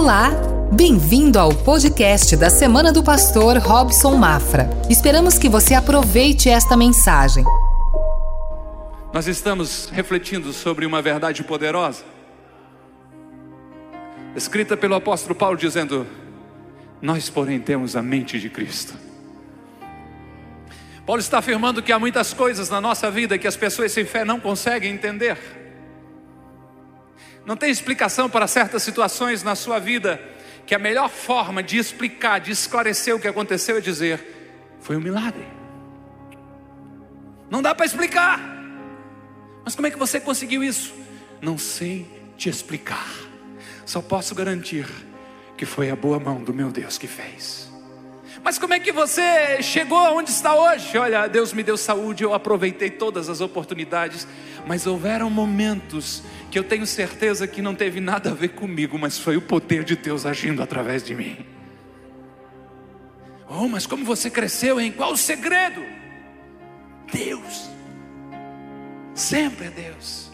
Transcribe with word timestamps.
Olá! 0.00 0.30
Bem-vindo 0.72 1.40
ao 1.40 1.52
podcast 1.52 2.36
da 2.36 2.48
Semana 2.48 2.92
do 2.92 3.02
Pastor 3.02 3.58
Robson 3.58 4.14
Mafra. 4.14 4.70
Esperamos 4.88 5.38
que 5.38 5.48
você 5.48 5.74
aproveite 5.74 6.48
esta 6.48 6.76
mensagem. 6.76 7.42
Nós 9.12 9.26
estamos 9.26 9.90
refletindo 9.90 10.52
sobre 10.52 10.86
uma 10.86 11.02
verdade 11.02 11.42
poderosa, 11.42 12.04
escrita 14.36 14.76
pelo 14.76 14.94
apóstolo 14.94 15.34
Paulo, 15.34 15.56
dizendo: 15.56 16.06
Nós, 17.02 17.28
porém, 17.28 17.58
temos 17.58 17.96
a 17.96 18.00
mente 18.00 18.38
de 18.38 18.48
Cristo. 18.48 18.94
Paulo 21.04 21.20
está 21.20 21.38
afirmando 21.38 21.82
que 21.82 21.90
há 21.90 21.98
muitas 21.98 22.32
coisas 22.32 22.70
na 22.70 22.80
nossa 22.80 23.10
vida 23.10 23.36
que 23.36 23.48
as 23.48 23.56
pessoas 23.56 23.90
sem 23.90 24.04
fé 24.04 24.24
não 24.24 24.38
conseguem 24.38 24.92
entender. 24.92 25.57
Não 27.48 27.56
tem 27.56 27.70
explicação 27.70 28.28
para 28.28 28.46
certas 28.46 28.82
situações 28.82 29.42
na 29.42 29.54
sua 29.54 29.78
vida 29.78 30.20
que 30.66 30.74
a 30.74 30.78
melhor 30.78 31.08
forma 31.08 31.62
de 31.62 31.78
explicar, 31.78 32.40
de 32.40 32.50
esclarecer 32.50 33.16
o 33.16 33.18
que 33.18 33.26
aconteceu 33.26 33.78
é 33.78 33.80
dizer: 33.80 34.22
foi 34.82 34.98
um 34.98 35.00
milagre. 35.00 35.46
Não 37.50 37.62
dá 37.62 37.74
para 37.74 37.86
explicar. 37.86 38.38
Mas 39.64 39.74
como 39.74 39.86
é 39.86 39.90
que 39.90 39.96
você 39.96 40.20
conseguiu 40.20 40.62
isso? 40.62 40.92
Não 41.40 41.56
sei 41.56 42.06
te 42.36 42.50
explicar. 42.50 43.08
Só 43.86 44.02
posso 44.02 44.34
garantir 44.34 44.86
que 45.56 45.64
foi 45.64 45.90
a 45.90 45.96
boa 45.96 46.20
mão 46.20 46.44
do 46.44 46.52
meu 46.52 46.70
Deus 46.70 46.98
que 46.98 47.06
fez. 47.06 47.68
Mas 48.44 48.58
como 48.58 48.74
é 48.74 48.78
que 48.78 48.92
você 48.92 49.62
chegou 49.62 49.98
aonde 49.98 50.30
está 50.30 50.54
hoje? 50.54 50.96
Olha, 50.96 51.26
Deus 51.26 51.52
me 51.52 51.62
deu 51.62 51.76
saúde, 51.76 52.22
eu 52.22 52.34
aproveitei 52.34 52.90
todas 52.90 53.28
as 53.28 53.40
oportunidades, 53.40 54.28
mas 54.66 54.86
houveram 54.86 55.28
momentos 55.30 56.22
que 56.50 56.58
eu 56.58 56.64
tenho 56.64 56.86
certeza 56.86 57.46
que 57.46 57.60
não 57.60 57.74
teve 57.74 58.00
nada 58.00 58.30
a 58.30 58.34
ver 58.34 58.48
comigo, 58.48 58.98
mas 58.98 59.18
foi 59.18 59.36
o 59.36 59.42
poder 59.42 59.84
de 59.84 59.96
Deus 59.96 60.24
agindo 60.24 60.62
através 60.62 61.02
de 61.02 61.14
mim. 61.14 61.44
Oh, 63.48 63.68
mas 63.68 63.86
como 63.86 64.04
você 64.04 64.30
cresceu, 64.30 64.80
em 64.80 64.92
qual 64.92 65.12
o 65.12 65.16
segredo? 65.16 65.82
Deus. 67.12 67.68
Sempre 69.14 69.66
é 69.66 69.70
Deus. 69.70 70.30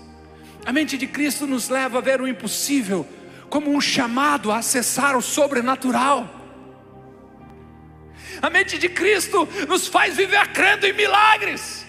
A 0.64 0.72
mente 0.72 0.96
de 0.96 1.06
Cristo 1.06 1.46
nos 1.46 1.68
leva 1.68 1.98
a 1.98 2.00
ver 2.00 2.20
o 2.20 2.28
impossível 2.28 3.06
como 3.48 3.70
um 3.70 3.80
chamado 3.80 4.50
a 4.50 4.58
acessar 4.58 5.16
o 5.16 5.22
sobrenatural. 5.22 6.28
A 8.42 8.50
mente 8.50 8.78
de 8.78 8.88
Cristo 8.88 9.48
nos 9.68 9.86
faz 9.86 10.16
viver 10.16 10.48
crendo 10.48 10.86
em 10.86 10.92
milagres. 10.92 11.83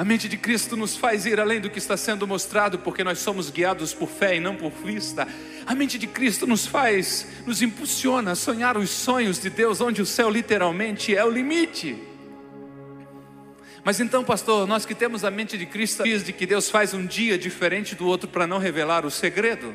A 0.00 0.04
mente 0.04 0.30
de 0.30 0.38
Cristo 0.38 0.78
nos 0.78 0.96
faz 0.96 1.26
ir 1.26 1.38
além 1.38 1.60
do 1.60 1.68
que 1.68 1.76
está 1.76 1.94
sendo 1.94 2.26
mostrado, 2.26 2.78
porque 2.78 3.04
nós 3.04 3.18
somos 3.18 3.50
guiados 3.50 3.92
por 3.92 4.08
fé 4.08 4.36
e 4.36 4.40
não 4.40 4.56
por 4.56 4.70
vista. 4.70 5.28
A 5.66 5.74
mente 5.74 5.98
de 5.98 6.06
Cristo 6.06 6.46
nos 6.46 6.64
faz, 6.64 7.26
nos 7.44 7.60
impulsiona 7.60 8.30
a 8.30 8.34
sonhar 8.34 8.78
os 8.78 8.88
sonhos 8.88 9.38
de 9.38 9.50
Deus, 9.50 9.78
onde 9.78 10.00
o 10.00 10.06
céu 10.06 10.30
literalmente 10.30 11.14
é 11.14 11.22
o 11.22 11.28
limite. 11.28 12.02
Mas 13.84 14.00
então, 14.00 14.24
pastor, 14.24 14.66
nós 14.66 14.86
que 14.86 14.94
temos 14.94 15.22
a 15.22 15.30
mente 15.30 15.58
de 15.58 15.66
Cristo, 15.66 16.04
diz 16.04 16.24
de 16.24 16.32
que 16.32 16.46
Deus 16.46 16.70
faz 16.70 16.94
um 16.94 17.04
dia 17.04 17.36
diferente 17.36 17.94
do 17.94 18.06
outro 18.06 18.26
para 18.26 18.46
não 18.46 18.56
revelar 18.56 19.04
o 19.04 19.10
segredo. 19.10 19.74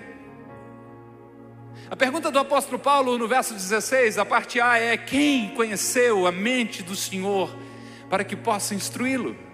A 1.87 1.95
pergunta 1.95 2.31
do 2.31 2.39
apóstolo 2.39 2.79
Paulo 2.79 3.15
no 3.19 3.27
verso 3.27 3.53
16, 3.53 4.17
a 4.17 4.25
parte 4.25 4.59
A 4.59 4.79
é: 4.79 4.97
quem 4.97 5.49
conheceu 5.49 6.25
a 6.25 6.31
mente 6.31 6.81
do 6.81 6.95
Senhor 6.95 7.55
para 8.09 8.23
que 8.23 8.35
possa 8.35 8.73
instruí-lo? 8.73 9.44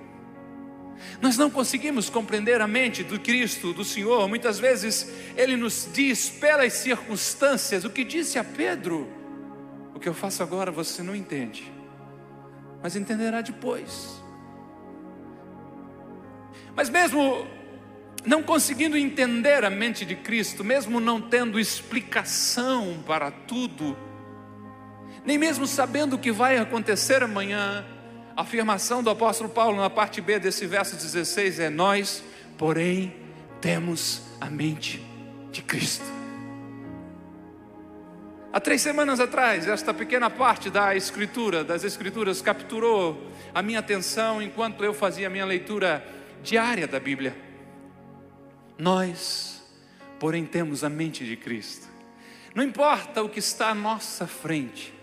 Nós 1.22 1.38
não 1.38 1.50
conseguimos 1.50 2.10
compreender 2.10 2.62
a 2.62 2.68
mente 2.68 3.04
do 3.04 3.20
Cristo, 3.20 3.74
do 3.74 3.84
Senhor. 3.84 4.28
Muitas 4.28 4.60
vezes 4.60 5.12
Ele 5.36 5.56
nos 5.56 5.88
diz 5.94 6.30
pelas 6.30 6.74
circunstâncias 6.74 7.84
o 7.84 7.90
que 7.90 8.04
disse 8.04 8.40
a 8.40 8.44
Pedro: 8.44 9.08
O 9.94 10.00
que 10.00 10.10
eu 10.10 10.14
faço 10.14 10.42
agora 10.42 10.72
você 10.72 11.04
não 11.04 11.16
entende, 11.16 11.72
mas 12.82 12.96
entenderá 12.96 13.42
depois. 13.42 14.22
Mas 16.76 16.90
mesmo 16.90 17.46
não 18.26 18.44
conseguindo 18.44 18.98
entender 18.98 19.64
a 19.64 19.70
mente 19.70 20.06
de 20.06 20.16
Cristo, 20.16 20.64
mesmo 20.64 21.00
não 21.00 21.20
tendo 21.20 21.60
explicação 21.60 23.04
para 23.06 23.32
tudo, 23.32 23.98
nem 25.26 25.38
mesmo 25.38 25.66
sabendo 25.68 26.16
o 26.16 26.20
que 26.20 26.32
vai 26.32 26.58
acontecer 26.58 27.24
amanhã, 27.24 27.86
a 28.36 28.42
afirmação 28.42 29.04
do 29.04 29.10
apóstolo 29.10 29.50
Paulo 29.50 29.78
na 29.78 29.90
parte 29.90 30.22
B 30.22 30.40
desse 30.40 30.66
verso 30.66 30.96
16 30.96 31.60
é: 31.60 31.70
Nós, 31.70 32.24
porém, 32.58 33.16
temos 33.60 34.22
a 34.40 34.50
mente 34.50 35.04
de 35.52 35.62
Cristo. 35.62 36.06
Há 38.54 38.60
três 38.60 38.82
semanas 38.82 39.20
atrás, 39.20 39.66
esta 39.66 39.94
pequena 39.94 40.30
parte 40.30 40.70
da 40.70 40.94
Escritura, 40.94 41.64
das 41.64 41.86
Escrituras, 41.86 42.42
capturou 42.42 43.32
a 43.54 43.62
minha 43.62 43.80
atenção 43.80 44.42
enquanto 44.42 44.84
eu 44.84 44.94
fazia 44.94 45.28
a 45.28 45.30
minha 45.30 45.46
leitura 45.46 46.06
diária 46.44 46.86
da 46.86 47.00
Bíblia. 47.00 47.34
Nós, 48.78 49.64
porém, 50.20 50.46
temos 50.46 50.84
a 50.84 50.90
mente 50.90 51.26
de 51.26 51.38
Cristo. 51.38 51.88
Não 52.54 52.64
importa 52.64 53.24
o 53.24 53.30
que 53.30 53.40
está 53.40 53.70
à 53.70 53.76
nossa 53.76 54.28
frente, 54.28 54.94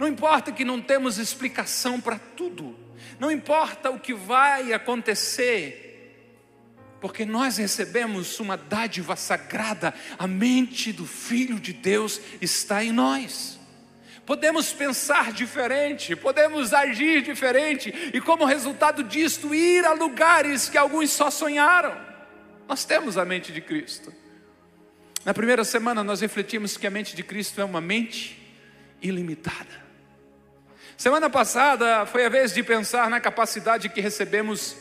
não 0.00 0.08
importa 0.08 0.50
que 0.50 0.64
não 0.64 0.80
temos 0.80 1.18
explicação 1.18 2.00
para 2.00 2.18
tudo, 2.18 2.74
não 3.18 3.30
importa 3.30 3.90
o 3.90 4.00
que 4.00 4.14
vai 4.14 4.72
acontecer, 4.72 6.16
porque 7.02 7.26
nós 7.26 7.58
recebemos 7.58 8.40
uma 8.40 8.56
dádiva 8.56 9.14
sagrada, 9.14 9.92
a 10.18 10.26
mente 10.26 10.90
do 10.90 11.06
Filho 11.06 11.60
de 11.60 11.74
Deus 11.74 12.18
está 12.40 12.82
em 12.82 12.92
nós. 12.92 13.60
Podemos 14.24 14.72
pensar 14.72 15.32
diferente, 15.34 16.16
podemos 16.16 16.72
agir 16.72 17.20
diferente, 17.20 17.92
e 18.14 18.22
como 18.22 18.46
resultado 18.46 19.04
disto, 19.04 19.54
ir 19.54 19.84
a 19.84 19.92
lugares 19.92 20.70
que 20.70 20.78
alguns 20.78 21.10
só 21.10 21.30
sonharam. 21.30 21.94
Nós 22.66 22.86
temos 22.86 23.18
a 23.18 23.24
mente 23.26 23.52
de 23.52 23.60
Cristo. 23.60 24.14
Na 25.26 25.34
primeira 25.34 25.62
semana 25.62 26.02
nós 26.02 26.22
refletimos 26.22 26.78
que 26.78 26.86
a 26.86 26.90
mente 26.90 27.14
de 27.14 27.22
Cristo 27.22 27.60
é 27.60 27.64
uma 27.64 27.82
mente 27.82 28.40
ilimitada. 29.02 29.89
Semana 31.00 31.30
passada 31.30 32.04
foi 32.04 32.26
a 32.26 32.28
vez 32.28 32.52
de 32.52 32.62
pensar 32.62 33.08
na 33.08 33.18
capacidade 33.18 33.88
que 33.88 34.02
recebemos 34.02 34.76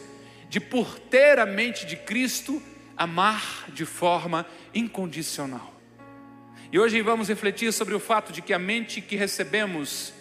de, 0.50 0.60
por 0.60 1.00
ter 1.00 1.40
a 1.40 1.46
mente 1.46 1.86
de 1.86 1.96
Cristo, 1.96 2.62
amar 2.98 3.64
de 3.70 3.86
forma 3.86 4.46
incondicional. 4.74 5.74
E 6.74 6.78
hoje 6.78 7.02
vamos 7.02 7.30
refletir 7.30 7.72
sobre 7.72 7.96
o 7.96 8.02
fato 8.02 8.34
de 8.34 8.42
que 8.42 8.52
a 8.52 8.60
mente 8.60 9.00
que 9.00 9.16
recebemos 9.16 10.12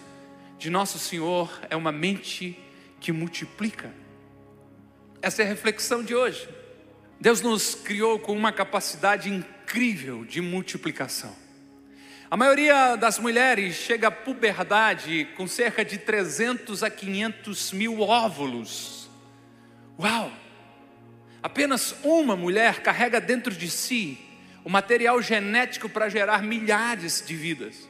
de 0.56 0.70
Nosso 0.70 1.00
Senhor 1.00 1.50
é 1.68 1.74
uma 1.74 1.90
mente 1.90 2.56
que 3.00 3.10
multiplica. 3.10 3.92
Essa 5.20 5.42
é 5.42 5.46
a 5.46 5.48
reflexão 5.48 6.04
de 6.04 6.14
hoje. 6.14 6.48
Deus 7.20 7.40
nos 7.40 7.74
criou 7.74 8.20
com 8.20 8.36
uma 8.36 8.52
capacidade 8.52 9.28
incrível 9.28 10.24
de 10.24 10.40
multiplicação. 10.40 11.47
A 12.30 12.36
maioria 12.36 12.94
das 12.96 13.18
mulheres 13.18 13.74
chega 13.74 14.08
à 14.08 14.10
puberdade 14.10 15.26
com 15.34 15.46
cerca 15.46 15.82
de 15.82 15.96
300 15.96 16.82
a 16.82 16.90
500 16.90 17.72
mil 17.72 18.02
óvulos. 18.02 19.08
Uau! 19.98 20.30
Apenas 21.42 21.94
uma 22.02 22.36
mulher 22.36 22.82
carrega 22.82 23.18
dentro 23.18 23.54
de 23.54 23.70
si 23.70 24.18
o 24.62 24.68
material 24.68 25.22
genético 25.22 25.88
para 25.88 26.10
gerar 26.10 26.42
milhares 26.42 27.24
de 27.26 27.34
vidas. 27.34 27.88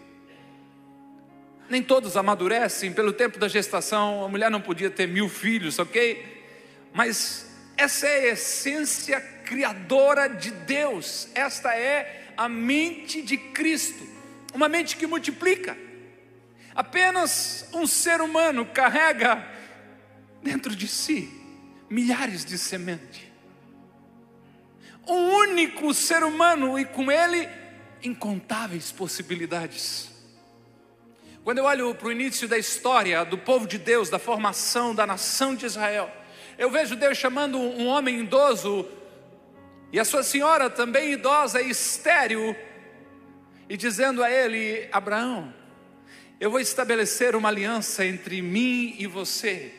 Nem 1.69 1.82
todos 1.82 2.16
amadurecem, 2.16 2.93
pelo 2.93 3.12
tempo 3.12 3.41
da 3.41 3.48
gestação, 3.48 4.25
a 4.25 4.28
mulher 4.28 4.53
não 4.53 4.60
podia 4.60 4.88
ter 4.88 5.09
mil 5.09 5.28
filhos, 5.28 5.81
ok? 5.81 6.44
Mas 6.94 7.50
essa 7.77 8.06
é 8.06 8.31
a 8.31 8.32
essência 8.34 9.21
criadora 9.21 10.28
de 10.28 10.53
Deus. 10.53 11.28
Esta 11.34 11.74
é 11.74 12.33
a 12.36 12.48
mente 12.48 13.21
de 13.21 13.36
Cristo, 13.36 14.17
uma 14.54 14.68
mente 14.68 14.97
que 14.97 15.06
multiplica. 15.06 15.77
Apenas 16.74 17.68
um 17.72 17.86
ser 17.86 18.21
humano 18.21 18.65
carrega 18.66 19.47
dentro 20.42 20.74
de 20.74 20.86
si 20.86 21.33
milhares 21.91 22.45
de 22.45 22.59
sementes. 22.59 23.22
Um 25.06 25.36
único 25.39 25.92
ser 25.95 26.22
humano 26.22 26.78
e 26.78 26.84
com 26.84 27.10
ele 27.10 27.48
incontáveis 28.03 28.92
possibilidades. 28.92 30.10
Quando 31.42 31.59
eu 31.59 31.65
olho 31.65 31.94
para 31.94 32.09
o 32.09 32.12
início 32.12 32.47
da 32.47 32.59
história 32.59 33.24
do 33.24 33.39
povo 33.39 33.66
de 33.66 33.78
Deus, 33.78 34.10
da 34.10 34.18
formação 34.18 34.94
da 34.94 35.06
nação 35.06 35.54
de 35.54 35.65
Israel, 35.65 36.12
eu 36.59 36.71
vejo 36.71 36.94
Deus 36.94 37.16
chamando 37.16 37.59
um 37.59 37.86
homem 37.86 38.21
idoso 38.21 38.86
e 39.91 39.98
a 39.98 40.04
sua 40.04 40.22
senhora 40.22 40.68
também 40.68 41.12
idosa 41.12 41.62
e 41.62 41.71
estéril 41.71 42.54
e 43.68 43.76
dizendo 43.76 44.22
a 44.22 44.30
ele: 44.30 44.88
Abraão, 44.91 45.53
eu 46.41 46.50
vou 46.50 46.60
estabelecer 46.60 47.36
uma 47.36 47.48
aliança 47.48 48.04
entre 48.04 48.41
mim 48.41 48.94
e 48.98 49.06
você, 49.06 49.72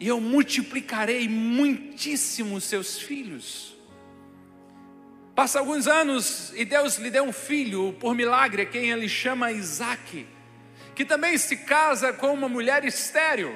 e 0.00 0.08
eu 0.08 0.20
multiplicarei 0.20 1.28
muitíssimo 1.28 2.60
seus 2.60 2.98
filhos. 2.98 3.76
Passa 5.34 5.60
alguns 5.60 5.86
anos 5.86 6.52
e 6.56 6.64
Deus 6.64 6.96
lhe 6.96 7.10
deu 7.10 7.22
um 7.22 7.32
filho, 7.32 7.94
por 8.00 8.12
milagre, 8.12 8.66
quem 8.66 8.90
ele 8.90 9.08
chama 9.08 9.52
Isaac, 9.52 10.26
que 10.96 11.04
também 11.04 11.38
se 11.38 11.58
casa 11.58 12.12
com 12.12 12.34
uma 12.34 12.48
mulher 12.48 12.84
estéril. 12.84 13.54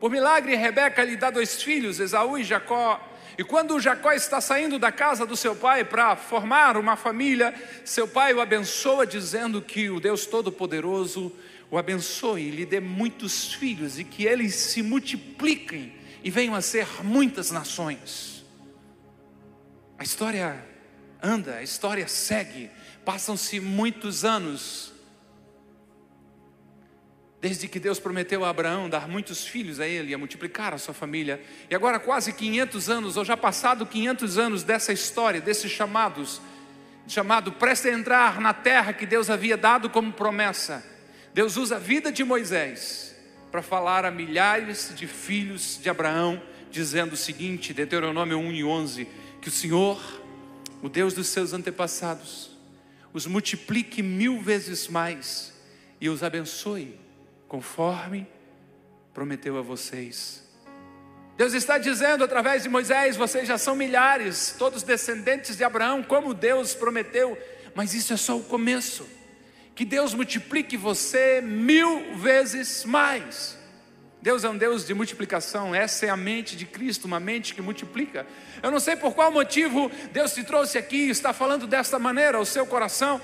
Por 0.00 0.10
milagre, 0.10 0.54
Rebeca 0.54 1.04
lhe 1.04 1.16
dá 1.16 1.30
dois 1.30 1.62
filhos, 1.62 2.00
Esaú 2.00 2.38
e 2.38 2.44
Jacó. 2.44 2.98
E 3.38 3.44
quando 3.44 3.80
Jacó 3.80 4.12
está 4.12 4.40
saindo 4.40 4.78
da 4.78 4.90
casa 4.90 5.26
do 5.26 5.36
seu 5.36 5.54
pai 5.54 5.84
para 5.84 6.16
formar 6.16 6.76
uma 6.76 6.96
família, 6.96 7.54
seu 7.84 8.08
pai 8.08 8.32
o 8.32 8.40
abençoa, 8.40 9.06
dizendo 9.06 9.60
que 9.60 9.90
o 9.90 10.00
Deus 10.00 10.26
Todo-Poderoso 10.26 11.32
o 11.70 11.76
abençoe 11.76 12.42
e 12.42 12.50
lhe 12.50 12.66
dê 12.66 12.80
muitos 12.80 13.52
filhos 13.52 13.98
e 13.98 14.04
que 14.04 14.24
eles 14.24 14.54
se 14.54 14.82
multipliquem 14.82 15.92
e 16.22 16.30
venham 16.30 16.54
a 16.54 16.60
ser 16.60 16.86
muitas 17.02 17.50
nações. 17.50 18.44
A 19.98 20.04
história 20.04 20.64
anda, 21.22 21.56
a 21.56 21.62
história 21.62 22.06
segue. 22.08 22.70
Passam-se 23.04 23.60
muitos 23.60 24.24
anos 24.24 24.95
desde 27.46 27.68
que 27.68 27.78
Deus 27.78 28.00
prometeu 28.00 28.44
a 28.44 28.48
Abraão 28.48 28.90
dar 28.90 29.06
muitos 29.06 29.46
filhos 29.46 29.78
a 29.78 29.86
ele, 29.86 30.12
a 30.12 30.18
multiplicar 30.18 30.74
a 30.74 30.78
sua 30.78 30.92
família. 30.92 31.40
E 31.70 31.76
agora 31.76 32.00
quase 32.00 32.32
500 32.32 32.90
anos, 32.90 33.16
ou 33.16 33.24
já 33.24 33.36
passado 33.36 33.86
500 33.86 34.36
anos 34.36 34.62
dessa 34.64 34.92
história, 34.92 35.40
desses 35.40 35.70
chamados, 35.70 36.40
chamado 37.06 37.52
presta 37.52 37.86
a 37.88 37.92
entrar 37.92 38.40
na 38.40 38.52
terra 38.52 38.92
que 38.92 39.06
Deus 39.06 39.30
havia 39.30 39.56
dado 39.56 39.88
como 39.88 40.12
promessa. 40.12 40.84
Deus 41.32 41.56
usa 41.56 41.76
a 41.76 41.78
vida 41.78 42.10
de 42.10 42.24
Moisés 42.24 43.14
para 43.52 43.62
falar 43.62 44.04
a 44.04 44.10
milhares 44.10 44.92
de 44.96 45.06
filhos 45.06 45.78
de 45.80 45.88
Abraão, 45.88 46.42
dizendo 46.68 47.12
o 47.12 47.16
seguinte, 47.16 47.72
Deuteronômio 47.72 48.38
1 48.38 48.52
e 48.54 48.64
11: 48.64 49.08
que 49.40 49.46
o 49.46 49.52
Senhor, 49.52 50.02
o 50.82 50.88
Deus 50.88 51.14
dos 51.14 51.28
seus 51.28 51.52
antepassados, 51.52 52.50
os 53.12 53.24
multiplique 53.24 54.02
mil 54.02 54.42
vezes 54.42 54.88
mais 54.88 55.54
e 56.00 56.08
os 56.08 56.24
abençoe, 56.24 57.05
conforme 57.48 58.26
prometeu 59.14 59.58
a 59.58 59.62
vocês. 59.62 60.44
Deus 61.36 61.52
está 61.52 61.76
dizendo 61.76 62.24
através 62.24 62.62
de 62.62 62.68
Moisés: 62.68 63.16
vocês 63.16 63.46
já 63.46 63.58
são 63.58 63.76
milhares, 63.76 64.54
todos 64.58 64.82
descendentes 64.82 65.56
de 65.56 65.64
Abraão, 65.64 66.02
como 66.02 66.32
Deus 66.32 66.74
prometeu, 66.74 67.36
mas 67.74 67.94
isso 67.94 68.12
é 68.12 68.16
só 68.16 68.36
o 68.36 68.44
começo. 68.44 69.06
Que 69.74 69.84
Deus 69.84 70.14
multiplique 70.14 70.76
você 70.76 71.42
mil 71.42 72.16
vezes 72.16 72.84
mais. 72.84 73.56
Deus 74.22 74.42
é 74.42 74.48
um 74.48 74.56
Deus 74.56 74.86
de 74.86 74.94
multiplicação, 74.94 75.74
essa 75.74 76.06
é 76.06 76.08
a 76.08 76.16
mente 76.16 76.56
de 76.56 76.64
Cristo, 76.64 77.04
uma 77.04 77.20
mente 77.20 77.54
que 77.54 77.60
multiplica. 77.62 78.26
Eu 78.62 78.70
não 78.70 78.80
sei 78.80 78.96
por 78.96 79.14
qual 79.14 79.30
motivo 79.30 79.90
Deus 80.12 80.32
te 80.32 80.42
trouxe 80.42 80.78
aqui 80.78 80.96
e 80.96 81.10
está 81.10 81.32
falando 81.32 81.66
desta 81.66 81.98
maneira 81.98 82.38
ao 82.38 82.44
seu 82.44 82.66
coração. 82.66 83.20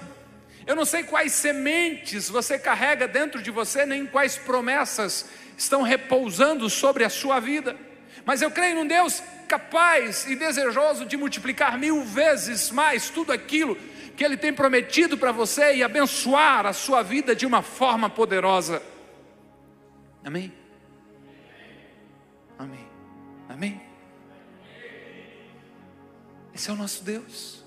Eu 0.67 0.77
não 0.77 0.85
sei 0.85 1.03
quais 1.03 1.33
sementes 1.33 2.29
você 2.29 2.59
carrega 2.59 3.09
dentro 3.09 3.43
de 3.43 3.51
você, 3.51 3.85
nem 3.85 4.07
quais 4.07 4.37
promessas 4.37 5.29
estão 5.57 5.83
repousando 5.83 6.69
sobre 6.71 7.05
a 7.05 7.11
sua 7.11 7.41
vida, 7.41 7.77
mas 8.25 8.43
eu 8.43 8.51
creio 8.51 8.77
num 8.77 8.87
Deus 8.87 9.23
capaz 9.49 10.27
e 10.27 10.37
desejoso 10.37 11.05
de 11.05 11.17
multiplicar 11.17 11.79
mil 11.79 12.05
vezes 12.05 12.71
mais 12.71 13.11
tudo 13.11 13.33
aquilo 13.33 13.77
que 14.17 14.25
Ele 14.25 14.37
tem 14.37 14.53
prometido 14.53 15.19
para 15.19 15.33
você 15.33 15.77
e 15.77 15.83
abençoar 15.83 16.67
a 16.67 16.73
sua 16.73 17.03
vida 17.03 17.35
de 17.35 17.45
uma 17.47 17.63
forma 17.63 18.09
poderosa. 18.09 18.83
Amém? 20.25 20.53
Amém. 22.59 22.87
Amém. 23.49 23.83
Esse 26.55 26.71
é 26.71 26.73
o 26.73 26.77
nosso 26.77 27.03
Deus. 27.03 27.62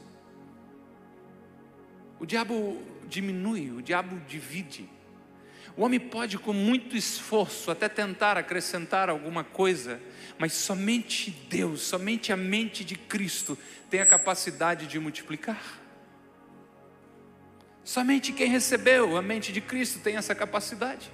O 2.25 2.27
diabo 2.27 2.81
diminui, 3.07 3.69
o 3.69 3.83
diabo 3.83 4.19
divide. 4.27 4.89
O 5.77 5.83
homem 5.83 5.99
pode, 5.99 6.39
com 6.39 6.53
muito 6.53 6.97
esforço, 6.97 7.69
até 7.69 7.87
tentar 7.87 8.35
acrescentar 8.35 9.11
alguma 9.11 9.43
coisa, 9.43 10.01
mas 10.39 10.53
somente 10.53 11.29
Deus, 11.47 11.81
somente 11.81 12.33
a 12.33 12.35
mente 12.35 12.83
de 12.83 12.95
Cristo 12.95 13.55
tem 13.91 13.99
a 13.99 14.07
capacidade 14.07 14.87
de 14.87 14.99
multiplicar. 14.99 15.79
Somente 17.83 18.33
quem 18.33 18.49
recebeu 18.49 19.15
a 19.15 19.21
mente 19.21 19.53
de 19.53 19.61
Cristo 19.61 19.99
tem 19.99 20.17
essa 20.17 20.33
capacidade. 20.33 21.11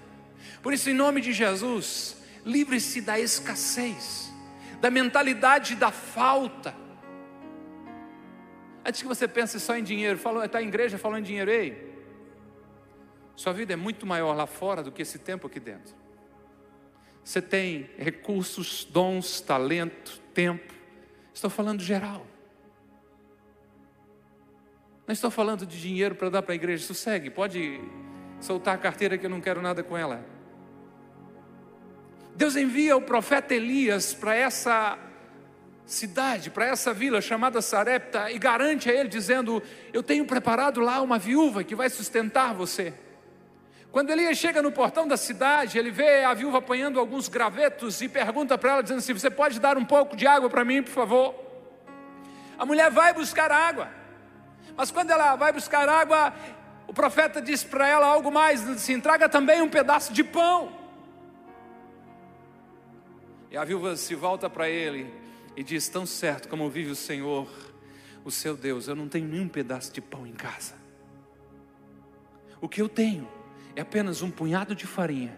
Por 0.63 0.71
isso, 0.71 0.89
em 0.89 0.93
nome 0.93 1.19
de 1.19 1.33
Jesus, 1.33 2.15
livre-se 2.45 3.01
da 3.01 3.19
escassez, 3.19 4.31
da 4.79 4.89
mentalidade 4.89 5.75
da 5.75 5.91
falta. 5.91 6.73
Antes 8.83 9.01
que 9.01 9.07
você 9.07 9.27
pense 9.27 9.59
só 9.59 9.77
em 9.77 9.83
dinheiro, 9.83 10.19
está 10.43 10.61
em 10.61 10.67
igreja 10.67 10.97
falando 10.97 11.19
em 11.19 11.23
dinheiro, 11.23 11.51
ei, 11.51 11.91
sua 13.35 13.53
vida 13.53 13.73
é 13.73 13.75
muito 13.75 14.05
maior 14.05 14.35
lá 14.35 14.45
fora 14.45 14.83
do 14.83 14.91
que 14.91 15.01
esse 15.01 15.19
tempo 15.19 15.47
aqui 15.47 15.59
dentro. 15.59 15.95
Você 17.23 17.41
tem 17.41 17.89
recursos, 17.97 18.83
dons, 18.85 19.41
talento, 19.41 20.19
tempo. 20.33 20.73
Estou 21.33 21.49
falando 21.49 21.81
geral. 21.81 22.25
Não 25.07 25.13
estou 25.13 25.29
falando 25.29 25.65
de 25.65 25.79
dinheiro 25.79 26.15
para 26.15 26.29
dar 26.29 26.41
para 26.41 26.53
a 26.53 26.55
igreja. 26.55 26.85
Sossegue, 26.85 27.29
pode 27.29 27.79
soltar 28.39 28.75
a 28.75 28.77
carteira 28.77 29.17
que 29.17 29.25
eu 29.25 29.29
não 29.29 29.41
quero 29.41 29.61
nada 29.61 29.83
com 29.83 29.97
ela. 29.97 30.25
Deus 32.35 32.55
envia 32.55 32.95
o 32.95 33.01
profeta 33.01 33.53
Elias 33.53 34.13
para 34.13 34.35
essa 34.35 34.97
cidade, 35.85 36.49
para 36.49 36.65
essa 36.65 36.93
vila 36.93 37.21
chamada 37.21 37.61
Sarepta 37.61 38.31
e 38.31 38.39
garante 38.39 38.89
a 38.89 38.93
ele, 38.93 39.09
dizendo: 39.09 39.61
Eu 39.91 40.01
tenho 40.01 40.25
preparado 40.25 40.79
lá 40.79 41.01
uma 41.01 41.19
viúva 41.19 41.63
que 41.63 41.75
vai 41.75 41.89
sustentar 41.89 42.53
você. 42.53 42.93
Quando 43.91 44.09
Elias 44.09 44.37
chega 44.37 44.61
no 44.61 44.71
portão 44.71 45.05
da 45.05 45.17
cidade, 45.17 45.77
ele 45.77 45.91
vê 45.91 46.23
a 46.23 46.33
viúva 46.33 46.59
apanhando 46.59 46.99
alguns 46.99 47.27
gravetos 47.27 48.01
e 48.01 48.07
pergunta 48.07 48.57
para 48.57 48.71
ela, 48.71 48.81
dizendo 48.81 48.99
assim: 48.99 49.13
Você 49.13 49.29
pode 49.29 49.59
dar 49.59 49.77
um 49.77 49.85
pouco 49.85 50.15
de 50.15 50.25
água 50.25 50.49
para 50.49 50.63
mim, 50.63 50.81
por 50.81 50.91
favor? 50.91 51.35
A 52.57 52.65
mulher 52.65 52.89
vai 52.89 53.13
buscar 53.13 53.51
água, 53.51 53.89
mas 54.77 54.91
quando 54.91 55.11
ela 55.11 55.35
vai 55.35 55.51
buscar 55.51 55.89
água, 55.89 56.33
o 56.87 56.93
profeta 56.93 57.41
diz 57.41 57.63
para 57.63 57.87
ela 57.87 58.05
algo 58.05 58.31
mais: 58.31 58.61
diz 58.61 58.77
assim, 58.77 58.99
Traga 59.01 59.27
também 59.27 59.61
um 59.61 59.69
pedaço 59.69 60.13
de 60.13 60.23
pão. 60.23 60.71
E 63.49 63.57
a 63.57 63.65
viúva 63.65 63.97
se 63.97 64.15
volta 64.15 64.49
para 64.49 64.69
ele 64.69 65.20
e 65.55 65.63
diz: 65.63 65.87
Tão 65.89 66.05
certo 66.05 66.47
como 66.47 66.69
vive 66.69 66.91
o 66.91 66.95
Senhor, 66.95 67.47
o 68.23 68.31
seu 68.31 68.55
Deus, 68.55 68.87
eu 68.87 68.95
não 68.95 69.07
tenho 69.07 69.27
nenhum 69.27 69.47
pedaço 69.47 69.91
de 69.91 70.01
pão 70.01 70.25
em 70.25 70.33
casa. 70.33 70.75
O 72.59 72.69
que 72.69 72.81
eu 72.81 72.87
tenho 72.87 73.27
é 73.75 73.81
apenas 73.81 74.21
um 74.21 74.29
punhado 74.29 74.75
de 74.75 74.85
farinha 74.85 75.37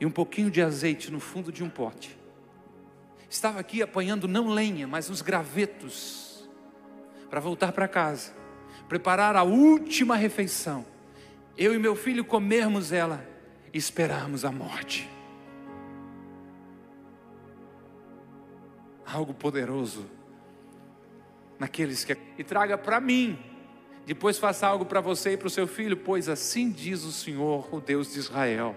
e 0.00 0.06
um 0.06 0.10
pouquinho 0.10 0.50
de 0.50 0.60
azeite 0.60 1.10
no 1.10 1.20
fundo 1.20 1.52
de 1.52 1.62
um 1.62 1.70
pote. 1.70 2.18
Estava 3.30 3.60
aqui 3.60 3.82
apanhando 3.82 4.28
não 4.28 4.48
lenha, 4.48 4.86
mas 4.86 5.08
uns 5.08 5.22
gravetos 5.22 6.48
para 7.30 7.40
voltar 7.40 7.72
para 7.72 7.88
casa, 7.88 8.32
preparar 8.88 9.36
a 9.36 9.42
última 9.42 10.16
refeição. 10.16 10.84
Eu 11.56 11.74
e 11.74 11.78
meu 11.78 11.94
filho 11.96 12.24
comermos 12.24 12.92
ela 12.92 13.26
e 13.72 13.78
esperarmos 13.78 14.44
a 14.44 14.52
morte. 14.52 15.08
Algo 19.14 19.32
poderoso 19.32 20.06
naqueles 21.58 22.04
que 22.04 22.16
e 22.36 22.44
traga 22.44 22.76
para 22.76 23.00
mim. 23.00 23.38
Depois 24.06 24.38
faça 24.38 24.66
algo 24.66 24.84
para 24.84 25.00
você 25.00 25.32
e 25.32 25.36
para 25.36 25.46
o 25.46 25.50
seu 25.50 25.66
filho, 25.66 25.96
pois 25.96 26.28
assim 26.28 26.70
diz 26.70 27.04
o 27.04 27.12
Senhor, 27.12 27.74
o 27.74 27.80
Deus 27.80 28.12
de 28.12 28.18
Israel: 28.18 28.76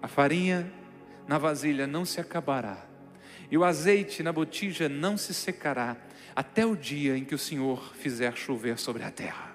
a 0.00 0.06
farinha 0.06 0.72
na 1.26 1.38
vasilha 1.38 1.86
não 1.86 2.04
se 2.04 2.20
acabará, 2.20 2.86
e 3.50 3.58
o 3.58 3.64
azeite 3.64 4.22
na 4.22 4.32
botija 4.32 4.88
não 4.88 5.16
se 5.16 5.34
secará, 5.34 5.96
até 6.36 6.64
o 6.64 6.76
dia 6.76 7.16
em 7.16 7.24
que 7.24 7.34
o 7.34 7.38
Senhor 7.38 7.94
fizer 7.94 8.36
chover 8.36 8.78
sobre 8.78 9.02
a 9.02 9.10
terra. 9.10 9.50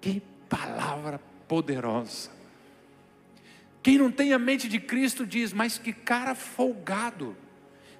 Que 0.00 0.20
palavra 0.48 1.20
poderosa! 1.46 2.33
Quem 3.84 3.98
não 3.98 4.10
tem 4.10 4.32
a 4.32 4.38
mente 4.38 4.66
de 4.66 4.80
Cristo 4.80 5.26
diz, 5.26 5.52
mas 5.52 5.76
que 5.76 5.92
cara 5.92 6.34
folgado. 6.34 7.36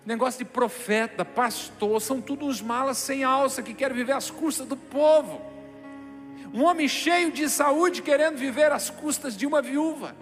Negócio 0.07 0.39
de 0.39 0.51
profeta, 0.51 1.27
pastor, 1.27 2.01
são 2.01 2.23
tudo 2.23 2.47
uns 2.47 2.63
malas 2.63 2.97
sem 2.97 3.23
alça 3.23 3.63
que 3.63 3.75
querem 3.75 3.95
viver 3.95 4.15
às 4.15 4.31
custas 4.31 4.67
do 4.67 4.79
povo. 4.79 5.43
Um 6.55 6.65
homem 6.65 6.89
cheio 6.89 7.31
de 7.31 7.51
saúde 7.51 8.01
querendo 8.01 8.39
viver 8.39 8.73
às 8.73 8.89
custas 8.89 9.37
de 9.37 9.47
uma 9.47 9.61
viúva. 9.61 10.17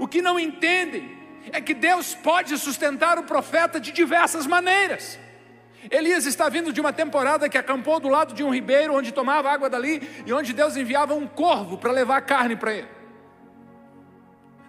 O 0.00 0.08
que 0.08 0.20
não 0.20 0.36
entendem 0.36 1.16
é 1.52 1.60
que 1.60 1.72
Deus 1.72 2.12
pode 2.12 2.58
sustentar 2.58 3.20
o 3.20 3.22
profeta 3.22 3.78
de 3.78 3.92
diversas 3.92 4.48
maneiras. 4.48 5.16
Elias 5.88 6.26
está 6.26 6.48
vindo 6.48 6.72
de 6.72 6.80
uma 6.80 6.92
temporada 6.92 7.48
que 7.48 7.56
acampou 7.56 8.00
do 8.00 8.08
lado 8.08 8.34
de 8.34 8.42
um 8.42 8.52
ribeiro, 8.52 8.96
onde 8.96 9.12
tomava 9.12 9.48
água 9.48 9.70
dali 9.70 10.02
e 10.26 10.32
onde 10.32 10.52
Deus 10.52 10.76
enviava 10.76 11.14
um 11.14 11.28
corvo 11.28 11.78
para 11.78 11.92
levar 11.92 12.20
carne 12.22 12.56
para 12.56 12.74
ele. 12.74 12.95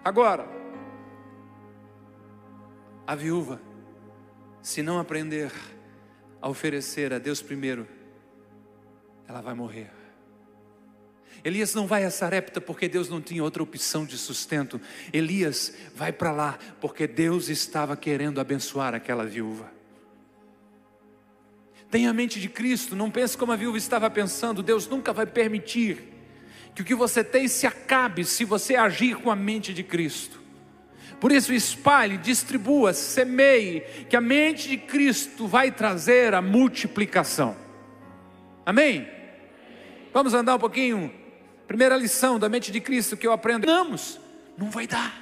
Agora, 0.04 0.48
a 3.06 3.14
viúva 3.14 3.60
se 4.62 4.82
não 4.82 4.98
aprender 4.98 5.50
a 6.42 6.48
oferecer 6.48 7.12
a 7.12 7.18
Deus 7.18 7.40
primeiro, 7.40 7.88
ela 9.26 9.40
vai 9.40 9.54
morrer. 9.54 9.90
Elias 11.44 11.74
não 11.74 11.86
vai 11.86 12.04
a 12.04 12.10
Sarepta 12.10 12.60
porque 12.60 12.88
Deus 12.88 13.08
não 13.08 13.20
tinha 13.20 13.42
outra 13.42 13.62
opção 13.62 14.04
de 14.04 14.18
sustento. 14.18 14.80
Elias 15.12 15.74
vai 15.94 16.12
para 16.12 16.32
lá 16.32 16.58
porque 16.80 17.06
Deus 17.06 17.48
estava 17.48 17.96
querendo 17.96 18.40
abençoar 18.40 18.94
aquela 18.94 19.24
viúva. 19.24 19.72
Tenha 21.90 22.10
a 22.10 22.12
mente 22.12 22.40
de 22.40 22.48
Cristo, 22.48 22.94
não 22.94 23.10
pense 23.10 23.38
como 23.38 23.52
a 23.52 23.56
viúva 23.56 23.78
estava 23.78 24.10
pensando. 24.10 24.62
Deus 24.62 24.86
nunca 24.86 25.12
vai 25.12 25.26
permitir 25.26 26.17
que 26.78 26.82
o 26.82 26.84
que 26.84 26.94
você 26.94 27.24
tem 27.24 27.48
se 27.48 27.66
acabe 27.66 28.24
se 28.24 28.44
você 28.44 28.76
agir 28.76 29.16
com 29.16 29.32
a 29.32 29.34
mente 29.34 29.74
de 29.74 29.82
Cristo. 29.82 30.40
Por 31.18 31.32
isso, 31.32 31.52
espalhe, 31.52 32.16
distribua, 32.16 32.92
semeie, 32.92 33.80
que 34.08 34.14
a 34.14 34.20
mente 34.20 34.68
de 34.68 34.76
Cristo 34.76 35.48
vai 35.48 35.72
trazer 35.72 36.34
a 36.34 36.40
multiplicação. 36.40 37.56
Amém? 38.64 39.08
Vamos 40.12 40.34
andar 40.34 40.54
um 40.54 40.58
pouquinho 40.60 41.12
Primeira 41.66 41.96
lição 41.96 42.38
da 42.38 42.48
mente 42.48 42.70
de 42.70 42.80
Cristo 42.80 43.16
que 43.16 43.26
eu 43.26 43.32
aprendo: 43.32 43.66
Vamos, 43.66 44.20
não 44.56 44.70
vai 44.70 44.86
dar. 44.86 45.20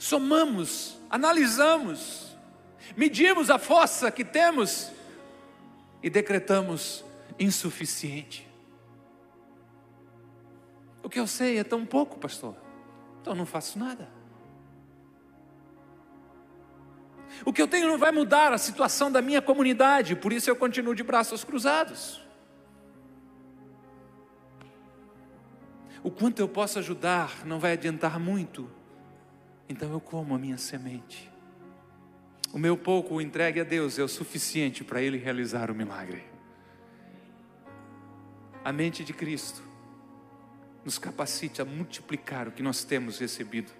Somamos, 0.00 0.98
analisamos, 1.08 2.36
medimos 2.96 3.50
a 3.50 3.58
força 3.58 4.10
que 4.10 4.24
temos 4.24 4.90
e 6.02 6.10
decretamos 6.10 7.04
insuficiente. 7.38 8.48
O 11.02 11.08
que 11.08 11.18
eu 11.18 11.26
sei 11.26 11.58
é 11.58 11.64
tão 11.64 11.84
pouco, 11.84 12.18
pastor, 12.18 12.56
então 13.20 13.34
não 13.34 13.46
faço 13.46 13.78
nada. 13.78 14.08
O 17.44 17.52
que 17.52 17.62
eu 17.62 17.66
tenho 17.66 17.88
não 17.88 17.98
vai 17.98 18.12
mudar 18.12 18.52
a 18.52 18.58
situação 18.58 19.10
da 19.10 19.22
minha 19.22 19.40
comunidade, 19.40 20.14
por 20.14 20.32
isso 20.32 20.50
eu 20.50 20.56
continuo 20.56 20.94
de 20.94 21.02
braços 21.02 21.42
cruzados. 21.42 22.20
O 26.04 26.10
quanto 26.10 26.40
eu 26.40 26.48
posso 26.48 26.78
ajudar 26.78 27.46
não 27.46 27.58
vai 27.58 27.72
adiantar 27.72 28.18
muito, 28.20 28.70
então 29.68 29.90
eu 29.90 30.00
como 30.00 30.34
a 30.34 30.38
minha 30.38 30.58
semente. 30.58 31.31
O 32.52 32.58
meu 32.58 32.76
pouco 32.76 33.18
entregue 33.18 33.60
a 33.60 33.64
Deus 33.64 33.98
é 33.98 34.02
o 34.02 34.08
suficiente 34.08 34.84
para 34.84 35.00
Ele 35.00 35.16
realizar 35.16 35.70
o 35.70 35.74
milagre. 35.74 36.22
A 38.62 38.70
mente 38.70 39.02
de 39.02 39.14
Cristo 39.14 39.62
nos 40.84 40.98
capacite 40.98 41.62
a 41.62 41.64
multiplicar 41.64 42.46
o 42.46 42.52
que 42.52 42.62
nós 42.62 42.84
temos 42.84 43.18
recebido. 43.18 43.72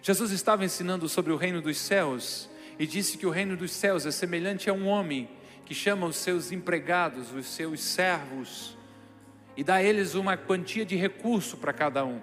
Jesus 0.00 0.30
estava 0.30 0.64
ensinando 0.64 1.08
sobre 1.08 1.32
o 1.32 1.36
reino 1.36 1.60
dos 1.60 1.76
céus 1.76 2.48
e 2.78 2.86
disse 2.86 3.18
que 3.18 3.26
o 3.26 3.30
reino 3.30 3.56
dos 3.56 3.72
céus 3.72 4.06
é 4.06 4.12
semelhante 4.12 4.70
a 4.70 4.72
um 4.72 4.86
homem 4.86 5.28
que 5.66 5.74
chama 5.74 6.06
os 6.06 6.16
seus 6.16 6.52
empregados, 6.52 7.32
os 7.32 7.46
seus 7.46 7.80
servos, 7.80 8.78
e 9.56 9.64
dá 9.64 9.76
a 9.76 9.82
eles 9.82 10.14
uma 10.14 10.36
quantia 10.36 10.84
de 10.84 10.94
recurso 10.94 11.56
para 11.56 11.72
cada 11.72 12.04
um. 12.04 12.20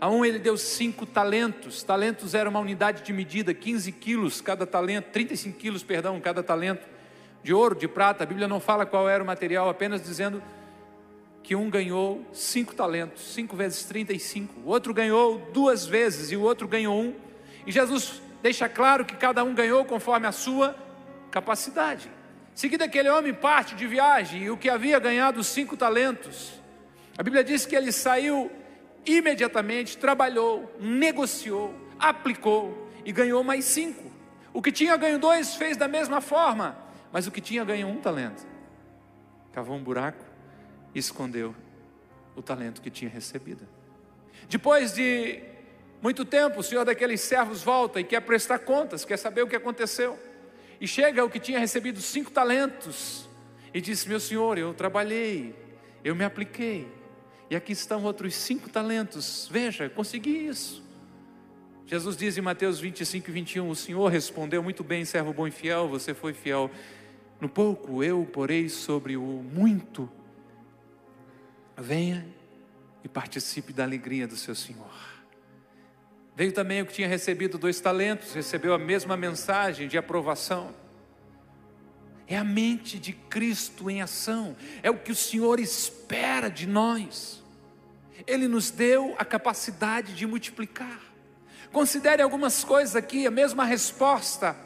A 0.00 0.08
um 0.10 0.24
ele 0.24 0.38
deu 0.38 0.56
cinco 0.56 1.06
talentos, 1.06 1.82
talentos 1.82 2.34
era 2.34 2.48
uma 2.48 2.60
unidade 2.60 3.02
de 3.02 3.12
medida, 3.12 3.54
15 3.54 3.92
quilos 3.92 4.40
cada 4.40 4.66
talento, 4.66 5.06
35 5.12 5.58
quilos, 5.58 5.82
perdão, 5.82 6.20
cada 6.20 6.42
talento, 6.42 6.86
de 7.42 7.52
ouro, 7.52 7.74
de 7.74 7.86
prata, 7.86 8.24
a 8.24 8.26
Bíblia 8.26 8.48
não 8.48 8.58
fala 8.58 8.86
qual 8.86 9.08
era 9.08 9.22
o 9.22 9.26
material, 9.26 9.68
apenas 9.68 10.02
dizendo 10.02 10.42
que 11.42 11.54
um 11.54 11.68
ganhou 11.68 12.24
cinco 12.32 12.74
talentos, 12.74 13.22
cinco 13.34 13.54
vezes 13.54 13.84
35, 13.84 14.60
o 14.60 14.68
outro 14.68 14.94
ganhou 14.94 15.38
duas 15.52 15.84
vezes 15.84 16.32
e 16.32 16.36
o 16.36 16.42
outro 16.42 16.66
ganhou 16.66 16.98
um, 16.98 17.14
e 17.66 17.70
Jesus 17.70 18.22
deixa 18.42 18.68
claro 18.68 19.04
que 19.04 19.14
cada 19.14 19.44
um 19.44 19.54
ganhou 19.54 19.84
conforme 19.84 20.26
a 20.26 20.32
sua 20.32 20.74
capacidade. 21.30 22.10
Seguida 22.54 22.84
aquele 22.84 23.08
homem 23.10 23.34
parte 23.34 23.74
de 23.74 23.86
viagem 23.86 24.44
e 24.44 24.50
o 24.50 24.56
que 24.56 24.70
havia 24.70 24.98
ganhado 24.98 25.42
cinco 25.42 25.76
talentos. 25.76 26.52
A 27.18 27.22
Bíblia 27.22 27.44
diz 27.44 27.66
que 27.66 27.74
ele 27.74 27.90
saiu 27.90 28.50
imediatamente, 29.06 29.98
trabalhou, 29.98 30.74
negociou, 30.80 31.74
aplicou 31.98 32.90
e 33.04 33.12
ganhou 33.12 33.42
mais 33.44 33.64
cinco. 33.64 34.10
O 34.52 34.62
que 34.62 34.70
tinha 34.70 34.96
ganho 34.96 35.18
dois 35.18 35.56
fez 35.56 35.76
da 35.76 35.88
mesma 35.88 36.20
forma, 36.20 36.76
mas 37.12 37.26
o 37.26 37.30
que 37.30 37.40
tinha 37.40 37.64
ganho 37.64 37.88
um 37.88 38.00
talento. 38.00 38.46
Cavou 39.52 39.76
um 39.76 39.82
buraco 39.82 40.24
e 40.94 40.98
escondeu 40.98 41.54
o 42.36 42.42
talento 42.42 42.80
que 42.80 42.90
tinha 42.90 43.10
recebido. 43.10 43.66
Depois 44.48 44.92
de 44.92 45.42
muito 46.02 46.24
tempo, 46.24 46.60
o 46.60 46.62
senhor 46.62 46.84
daqueles 46.84 47.20
servos 47.20 47.62
volta 47.62 48.00
e 48.00 48.04
quer 48.04 48.20
prestar 48.20 48.58
contas, 48.60 49.04
quer 49.04 49.16
saber 49.16 49.42
o 49.42 49.46
que 49.46 49.56
aconteceu. 49.56 50.18
E 50.80 50.86
chega 50.86 51.24
o 51.24 51.30
que 51.30 51.38
tinha 51.38 51.58
recebido 51.58 52.00
cinco 52.00 52.30
talentos 52.30 53.28
e 53.72 53.80
disse: 53.80 54.08
Meu 54.08 54.20
senhor, 54.20 54.58
eu 54.58 54.74
trabalhei, 54.74 55.54
eu 56.04 56.14
me 56.14 56.24
apliquei, 56.24 56.86
e 57.50 57.56
aqui 57.56 57.72
estão 57.72 58.02
outros 58.04 58.34
cinco 58.34 58.68
talentos. 58.68 59.48
Veja, 59.50 59.88
consegui 59.88 60.46
isso. 60.46 60.82
Jesus 61.86 62.16
diz 62.16 62.38
em 62.38 62.40
Mateus 62.40 62.80
25 62.80 63.28
e 63.28 63.32
21: 63.32 63.68
O 63.68 63.76
Senhor 63.76 64.08
respondeu 64.08 64.62
muito 64.62 64.82
bem, 64.82 65.04
servo 65.04 65.32
bom 65.32 65.46
e 65.46 65.50
fiel, 65.50 65.88
você 65.88 66.14
foi 66.14 66.32
fiel. 66.32 66.70
No 67.40 67.48
pouco 67.48 68.02
eu 68.02 68.24
porei 68.32 68.68
sobre 68.68 69.16
o 69.16 69.22
muito. 69.22 70.10
Venha 71.76 72.26
e 73.02 73.08
participe 73.08 73.72
da 73.72 73.82
alegria 73.82 74.26
do 74.26 74.36
seu 74.36 74.54
Senhor. 74.54 75.14
Veio 76.36 76.52
também 76.52 76.82
o 76.82 76.86
que 76.86 76.94
tinha 76.94 77.06
recebido 77.06 77.58
dois 77.58 77.80
talentos, 77.80 78.32
recebeu 78.32 78.74
a 78.74 78.78
mesma 78.78 79.16
mensagem 79.16 79.86
de 79.86 79.98
aprovação. 79.98 80.74
É 82.26 82.36
a 82.36 82.44
mente 82.44 82.98
de 82.98 83.12
Cristo 83.12 83.90
em 83.90 84.00
ação, 84.00 84.56
é 84.82 84.90
o 84.90 84.98
que 84.98 85.12
o 85.12 85.16
Senhor 85.16 85.60
espera 85.60 86.48
de 86.48 86.66
nós. 86.66 87.42
Ele 88.26 88.48
nos 88.48 88.70
deu 88.70 89.14
a 89.18 89.24
capacidade 89.24 90.14
de 90.14 90.26
multiplicar. 90.26 91.00
Considere 91.70 92.22
algumas 92.22 92.64
coisas 92.64 92.96
aqui, 92.96 93.26
a 93.26 93.30
mesma 93.30 93.64
resposta 93.64 94.56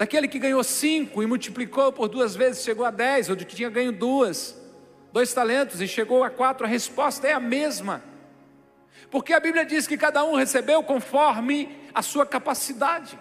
daquele 0.00 0.28
que 0.28 0.38
ganhou 0.38 0.64
cinco 0.64 1.22
e 1.22 1.26
multiplicou 1.26 1.92
por 1.92 2.08
duas 2.08 2.34
vezes, 2.34 2.64
chegou 2.64 2.86
a 2.86 2.90
dez, 2.90 3.28
ou 3.28 3.36
de 3.36 3.44
que 3.44 3.54
tinha 3.54 3.68
ganho 3.68 3.92
duas, 3.92 4.58
dois 5.12 5.30
talentos 5.34 5.78
e 5.80 5.86
chegou 5.86 6.24
a 6.24 6.30
quatro, 6.30 6.64
a 6.64 6.68
resposta 6.68 7.28
é 7.28 7.32
a 7.32 7.40
mesma. 7.40 8.02
Porque 9.10 9.32
a 9.34 9.40
Bíblia 9.40 9.64
diz 9.64 9.86
que 9.86 9.98
cada 9.98 10.24
um 10.24 10.36
recebeu 10.36 10.82
conforme 10.82 11.68
a 11.92 12.00
sua 12.00 12.24
capacidade. 12.24 13.18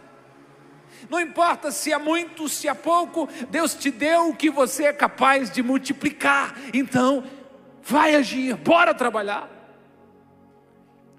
Não 1.09 1.19
importa 1.19 1.71
se 1.71 1.93
há 1.93 1.99
muito, 1.99 2.49
se 2.49 2.67
há 2.67 2.75
pouco, 2.75 3.29
Deus 3.49 3.75
te 3.75 3.91
deu 3.91 4.29
o 4.29 4.35
que 4.35 4.49
você 4.49 4.85
é 4.85 4.93
capaz 4.93 5.51
de 5.51 5.61
multiplicar. 5.61 6.55
Então, 6.73 7.23
vai 7.81 8.15
agir, 8.15 8.55
bora 8.55 8.93
trabalhar. 8.93 9.49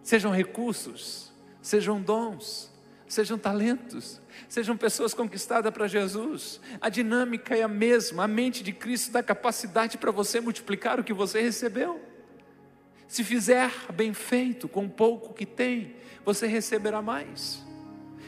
Sejam 0.02 0.32
recursos, 0.32 1.32
sejam 1.62 2.00
dons, 2.00 2.70
sejam 3.06 3.38
talentos, 3.38 4.20
sejam 4.48 4.76
pessoas 4.76 5.14
conquistadas 5.14 5.72
para 5.72 5.86
Jesus. 5.86 6.60
A 6.80 6.88
dinâmica 6.88 7.56
é 7.56 7.62
a 7.62 7.68
mesma, 7.68 8.24
a 8.24 8.28
mente 8.28 8.62
de 8.62 8.72
Cristo 8.72 9.12
dá 9.12 9.22
capacidade 9.22 9.98
para 9.98 10.10
você 10.10 10.40
multiplicar 10.40 10.98
o 10.98 11.04
que 11.04 11.12
você 11.12 11.40
recebeu. 11.40 12.00
Se 13.06 13.24
fizer 13.24 13.72
bem 13.92 14.14
feito, 14.14 14.68
com 14.68 14.88
pouco 14.88 15.34
que 15.34 15.44
tem, 15.44 15.96
você 16.24 16.46
receberá 16.46 17.02
mais. 17.02 17.69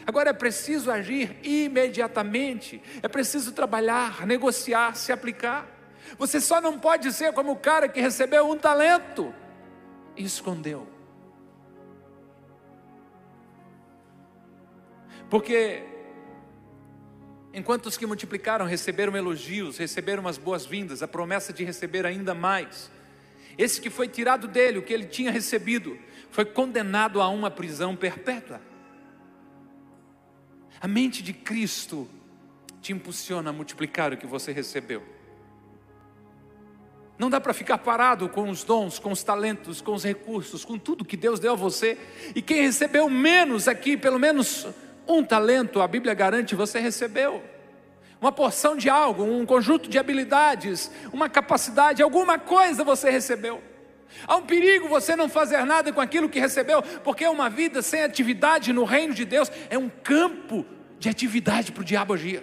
Agora 0.06 0.30
é 0.30 0.32
preciso 0.32 0.90
agir 0.90 1.36
imediatamente, 1.42 2.82
é 3.02 3.08
preciso 3.08 3.52
trabalhar, 3.52 4.26
negociar, 4.26 4.96
se 4.96 5.12
aplicar. 5.12 5.68
Você 6.18 6.40
só 6.40 6.60
não 6.60 6.78
pode 6.78 7.12
ser 7.12 7.32
como 7.32 7.52
o 7.52 7.56
cara 7.56 7.88
que 7.88 8.00
recebeu 8.00 8.50
um 8.50 8.56
talento 8.56 9.32
e 10.16 10.24
escondeu. 10.24 10.86
Porque 15.30 15.82
enquanto 17.54 17.86
os 17.86 17.96
que 17.96 18.04
multiplicaram 18.04 18.66
receberam 18.66 19.16
elogios, 19.16 19.78
receberam 19.78 20.26
as 20.26 20.36
boas-vindas, 20.36 21.02
a 21.02 21.08
promessa 21.08 21.52
de 21.52 21.64
receber 21.64 22.04
ainda 22.04 22.34
mais, 22.34 22.90
esse 23.56 23.80
que 23.80 23.88
foi 23.88 24.08
tirado 24.08 24.48
dele, 24.48 24.78
o 24.78 24.82
que 24.82 24.92
ele 24.92 25.06
tinha 25.06 25.30
recebido, 25.30 25.98
foi 26.30 26.44
condenado 26.44 27.20
a 27.20 27.28
uma 27.28 27.50
prisão 27.50 27.94
perpétua. 27.94 28.60
A 30.82 30.88
mente 30.88 31.22
de 31.22 31.32
Cristo 31.32 32.08
te 32.80 32.92
impulsiona 32.92 33.50
a 33.50 33.52
multiplicar 33.52 34.12
o 34.12 34.16
que 34.16 34.26
você 34.26 34.50
recebeu. 34.50 35.00
Não 37.16 37.30
dá 37.30 37.40
para 37.40 37.54
ficar 37.54 37.78
parado 37.78 38.28
com 38.28 38.50
os 38.50 38.64
dons, 38.64 38.98
com 38.98 39.12
os 39.12 39.22
talentos, 39.22 39.80
com 39.80 39.94
os 39.94 40.02
recursos, 40.02 40.64
com 40.64 40.76
tudo 40.76 41.04
que 41.04 41.16
Deus 41.16 41.38
deu 41.38 41.52
a 41.52 41.56
você. 41.56 41.96
E 42.34 42.42
quem 42.42 42.62
recebeu 42.62 43.08
menos 43.08 43.68
aqui, 43.68 43.96
pelo 43.96 44.18
menos 44.18 44.66
um 45.06 45.22
talento, 45.22 45.80
a 45.80 45.86
Bíblia 45.86 46.14
garante, 46.14 46.56
você 46.56 46.80
recebeu 46.80 47.40
uma 48.20 48.32
porção 48.32 48.76
de 48.76 48.90
algo, 48.90 49.22
um 49.22 49.46
conjunto 49.46 49.88
de 49.88 50.00
habilidades, 50.00 50.90
uma 51.12 51.28
capacidade, 51.28 52.02
alguma 52.02 52.40
coisa 52.40 52.82
você 52.82 53.08
recebeu. 53.08 53.62
Há 54.26 54.36
um 54.36 54.42
perigo 54.42 54.88
você 54.88 55.16
não 55.16 55.28
fazer 55.28 55.64
nada 55.64 55.92
com 55.92 56.00
aquilo 56.00 56.28
que 56.28 56.38
recebeu, 56.38 56.82
porque 57.02 57.26
uma 57.26 57.48
vida 57.48 57.82
sem 57.82 58.02
atividade 58.02 58.72
no 58.72 58.84
reino 58.84 59.14
de 59.14 59.24
Deus 59.24 59.50
é 59.68 59.76
um 59.78 59.88
campo 59.88 60.64
de 60.98 61.08
atividade 61.08 61.72
para 61.72 61.80
o 61.80 61.84
diabo 61.84 62.14
agir. 62.14 62.42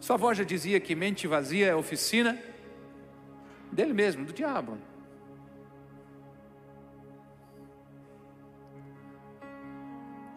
Sua 0.00 0.16
avó 0.16 0.34
já 0.34 0.44
dizia 0.44 0.80
que 0.80 0.94
mente 0.94 1.26
vazia 1.26 1.66
é 1.66 1.74
oficina 1.74 2.38
dele 3.72 3.92
mesmo, 3.92 4.24
do 4.24 4.32
diabo. 4.32 4.76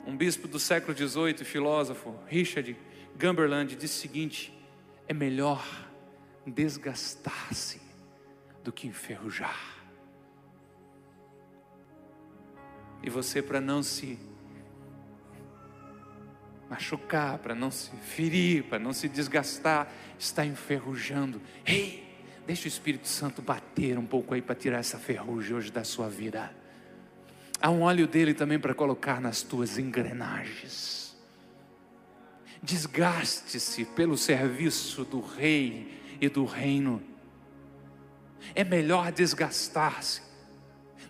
Um 0.06 0.16
bispo 0.16 0.48
do 0.48 0.58
século 0.58 0.96
XVIII, 0.96 1.44
filósofo, 1.44 2.16
Richard 2.28 2.78
Gumberland, 3.20 3.76
disse 3.76 3.98
o 3.98 4.02
seguinte: 4.02 4.58
é 5.06 5.14
melhor 5.14 5.66
desgastar-se 6.46 7.87
do 8.68 8.74
que 8.74 8.86
enferrujar. 8.86 9.78
E 13.02 13.10
você, 13.10 13.42
para 13.42 13.62
não 13.62 13.82
se 13.82 14.20
machucar, 16.70 17.38
para 17.38 17.56
não 17.56 17.72
se 17.72 17.96
ferir, 17.96 18.66
para 18.66 18.78
não 18.78 18.92
se 18.92 19.08
desgastar, 19.08 19.90
está 20.20 20.46
enferrujando. 20.46 21.42
Ei, 21.66 22.14
deixa 22.46 22.66
o 22.66 22.68
Espírito 22.68 23.08
Santo 23.08 23.42
bater 23.42 23.98
um 23.98 24.06
pouco 24.06 24.34
aí 24.34 24.42
para 24.42 24.54
tirar 24.54 24.80
essa 24.80 25.00
ferrugem 25.00 25.56
hoje 25.56 25.72
da 25.72 25.86
sua 25.86 26.10
vida. 26.10 26.54
Há 27.62 27.70
um 27.70 27.84
óleo 27.84 28.06
dele 28.06 28.34
também 28.34 28.60
para 28.60 28.74
colocar 28.74 29.22
nas 29.22 29.44
tuas 29.44 29.78
engrenagens. 29.78 31.16
Desgaste-se 32.62 33.86
pelo 33.86 34.18
serviço 34.18 35.06
do 35.06 35.22
Rei 35.22 36.18
e 36.20 36.28
do 36.28 36.44
Reino. 36.44 37.02
É 38.56 38.64
melhor 38.64 39.12
desgastar-se 39.12 40.27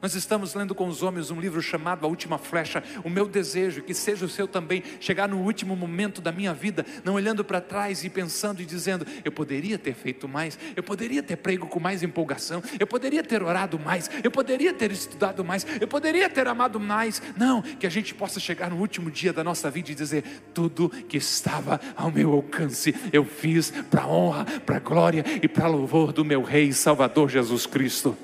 nós 0.02 0.16
estamos 0.16 0.54
lendo 0.54 0.76
com 0.76 0.88
os 0.88 1.02
homens 1.02 1.32
um 1.32 1.40
livro 1.40 1.62
chamado 1.62 2.06
A 2.06 2.10
Última 2.10 2.38
Flecha. 2.38 2.84
O 3.04 3.10
meu 3.10 3.28
desejo, 3.28 3.82
que 3.82 3.94
seja 3.94 4.26
o 4.26 4.30
seu 4.30 4.48
também, 4.48 4.84
chegar 5.00 5.28
no 5.28 5.38
último 5.38 5.76
momento 5.76 6.22
da 6.22 6.32
minha 6.32 6.54
vida, 6.54 6.86
não 7.04 7.16
olhando 7.16 7.44
para 7.44 7.60
trás 7.60 8.04
e 8.04 8.10
pensando 8.10 8.62
e 8.62 8.66
dizendo: 8.66 9.06
eu 9.24 9.32
poderia 9.32 9.78
ter 9.78 9.94
feito 9.94 10.28
mais, 10.28 10.58
eu 10.76 10.84
poderia 10.84 11.24
ter 11.24 11.38
prego 11.38 11.68
com 11.68 11.80
mais 11.80 12.04
empolgação, 12.04 12.62
eu 12.80 12.88
poderia 12.88 13.24
ter 13.24 13.42
orado 13.42 13.80
mais, 13.80 14.10
eu 14.24 14.32
poderia 14.32 14.74
ter 14.74 14.92
estudado 14.92 15.44
mais, 15.44 15.66
eu 15.80 15.88
poderia 15.88 16.30
ter 16.30 16.48
amado 16.48 16.80
mais. 16.80 17.22
Não, 17.36 17.62
que 17.62 17.88
a 17.88 17.90
gente 17.90 18.14
possa 18.14 18.40
chegar 18.40 18.70
no 18.70 18.78
último 18.78 19.10
dia 19.10 19.34
da 19.34 19.44
nossa 19.44 19.70
vida 19.70 19.92
e 19.92 19.96
dizer: 19.96 20.24
tudo 20.54 20.90
que 20.90 21.18
estava 21.18 21.80
ao 21.96 22.12
meu 22.12 22.34
alcance, 22.34 22.94
eu 23.12 23.26
fiz 23.26 23.72
para 23.90 24.08
honra, 24.08 24.46
para 24.66 24.80
glória 24.80 25.24
e 25.42 25.48
para 25.48 25.68
louvor 25.68 26.14
do 26.14 26.24
meu 26.24 26.44
Rei 26.44 26.70
e 26.70 26.74
Salvador 26.74 27.30
Jesus 27.30 27.66
Cristo. 27.66 28.18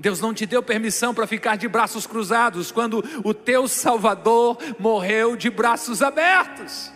Deus 0.00 0.18
não 0.18 0.32
te 0.32 0.46
deu 0.46 0.62
permissão 0.62 1.12
para 1.12 1.26
ficar 1.26 1.56
de 1.56 1.68
braços 1.68 2.06
cruzados 2.06 2.72
quando 2.72 3.04
o 3.22 3.34
teu 3.34 3.68
Salvador 3.68 4.56
morreu 4.78 5.36
de 5.36 5.50
braços 5.50 6.02
abertos. 6.02 6.90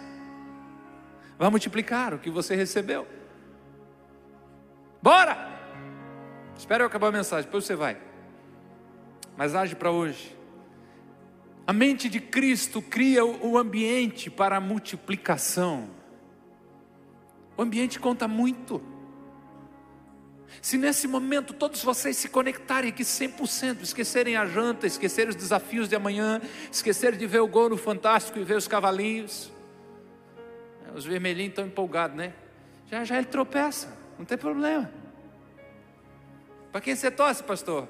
Vai 1.39 1.51
multiplicar 1.51 2.15
o 2.15 2.19
que 2.19 2.31
você 2.31 2.57
recebeu. 2.57 3.07
Bora! 5.03 5.53
Espera 6.57 6.83
eu 6.83 6.87
acabar 6.87 7.09
a 7.09 7.13
mensagem, 7.13 7.45
depois 7.45 7.65
você 7.65 7.77
vai. 7.77 7.99
Mas 9.37 9.55
age 9.55 9.77
para 9.77 9.91
hoje. 9.91 10.35
A 11.67 11.75
mente 11.75 12.09
de 12.09 12.21
Cristo 12.21 12.81
cria 12.81 13.25
o 13.25 13.59
ambiente 13.59 14.31
para 14.31 14.57
a 14.57 14.61
multiplicação. 14.61 15.91
O 17.55 17.61
ambiente 17.61 18.01
conta 18.01 18.27
muito. 18.27 18.94
Se 20.63 20.79
nesse 20.79 21.07
momento 21.07 21.53
todos 21.53 21.83
vocês 21.83 22.17
se 22.17 22.29
conectarem 22.29 22.91
aqui 22.91 23.03
100%, 23.03 23.83
esquecerem 23.83 24.37
a 24.37 24.47
janta, 24.47 24.87
esquecerem 24.87 25.31
os 25.31 25.37
desafios 25.37 25.89
de 25.89 25.97
amanhã, 25.97 26.41
esquecerem 26.71 27.19
de 27.19 27.27
ver 27.27 27.41
o 27.41 27.47
gol 27.47 27.69
no 27.69 27.77
Fantástico 27.77 28.39
e 28.39 28.45
ver 28.45 28.57
os 28.57 28.69
cavalinhos. 28.69 29.53
É, 30.87 30.97
os 30.97 31.05
vermelhinhos 31.05 31.51
estão 31.51 31.67
empolgados, 31.67 32.17
né? 32.17 32.33
Já 32.91 33.05
já 33.05 33.17
ele 33.17 33.27
tropeça, 33.27 33.97
não 34.19 34.25
tem 34.25 34.39
problema. 34.39 34.91
Para 36.71 36.81
quem 36.81 36.95
você 36.95 37.11
torce, 37.11 37.43
pastor? 37.43 37.89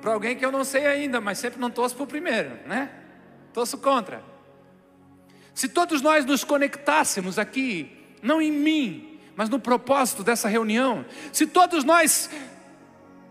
Para 0.00 0.12
alguém 0.12 0.36
que 0.36 0.44
eu 0.44 0.52
não 0.52 0.64
sei 0.64 0.86
ainda, 0.86 1.20
mas 1.20 1.38
sempre 1.38 1.60
não 1.60 1.70
torço 1.70 1.94
para 1.94 2.04
o 2.04 2.06
primeiro, 2.06 2.50
né? 2.66 2.90
Torço 3.52 3.76
contra. 3.78 4.22
Se 5.54 5.68
todos 5.68 6.00
nós 6.00 6.24
nos 6.24 6.44
conectássemos 6.44 7.38
aqui, 7.38 7.90
não 8.22 8.40
em 8.40 8.50
mim, 8.52 9.09
mas 9.40 9.48
no 9.48 9.58
propósito 9.58 10.22
dessa 10.22 10.50
reunião, 10.50 11.02
se 11.32 11.46
todos 11.46 11.82
nós 11.82 12.28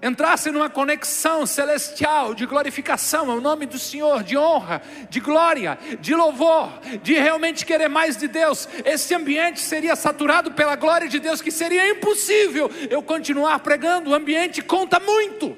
entrassem 0.01 0.51
numa 0.51 0.67
conexão 0.67 1.45
celestial 1.45 2.33
de 2.33 2.47
glorificação 2.47 3.29
ao 3.29 3.39
nome 3.39 3.67
do 3.67 3.77
Senhor, 3.77 4.23
de 4.23 4.35
honra, 4.35 4.81
de 5.07 5.19
glória, 5.19 5.77
de 6.01 6.15
louvor, 6.15 6.79
de 7.03 7.13
realmente 7.13 7.63
querer 7.63 7.89
mais 7.89 8.17
de 8.17 8.27
Deus, 8.27 8.67
esse 8.83 9.13
ambiente 9.13 9.59
seria 9.59 9.95
saturado 9.95 10.51
pela 10.53 10.75
glória 10.75 11.07
de 11.07 11.19
Deus, 11.19 11.43
que 11.43 11.51
seria 11.51 11.87
impossível 11.91 12.71
eu 12.89 13.03
continuar 13.03 13.59
pregando, 13.59 14.09
o 14.09 14.15
ambiente 14.15 14.63
conta 14.63 14.99
muito. 14.99 15.55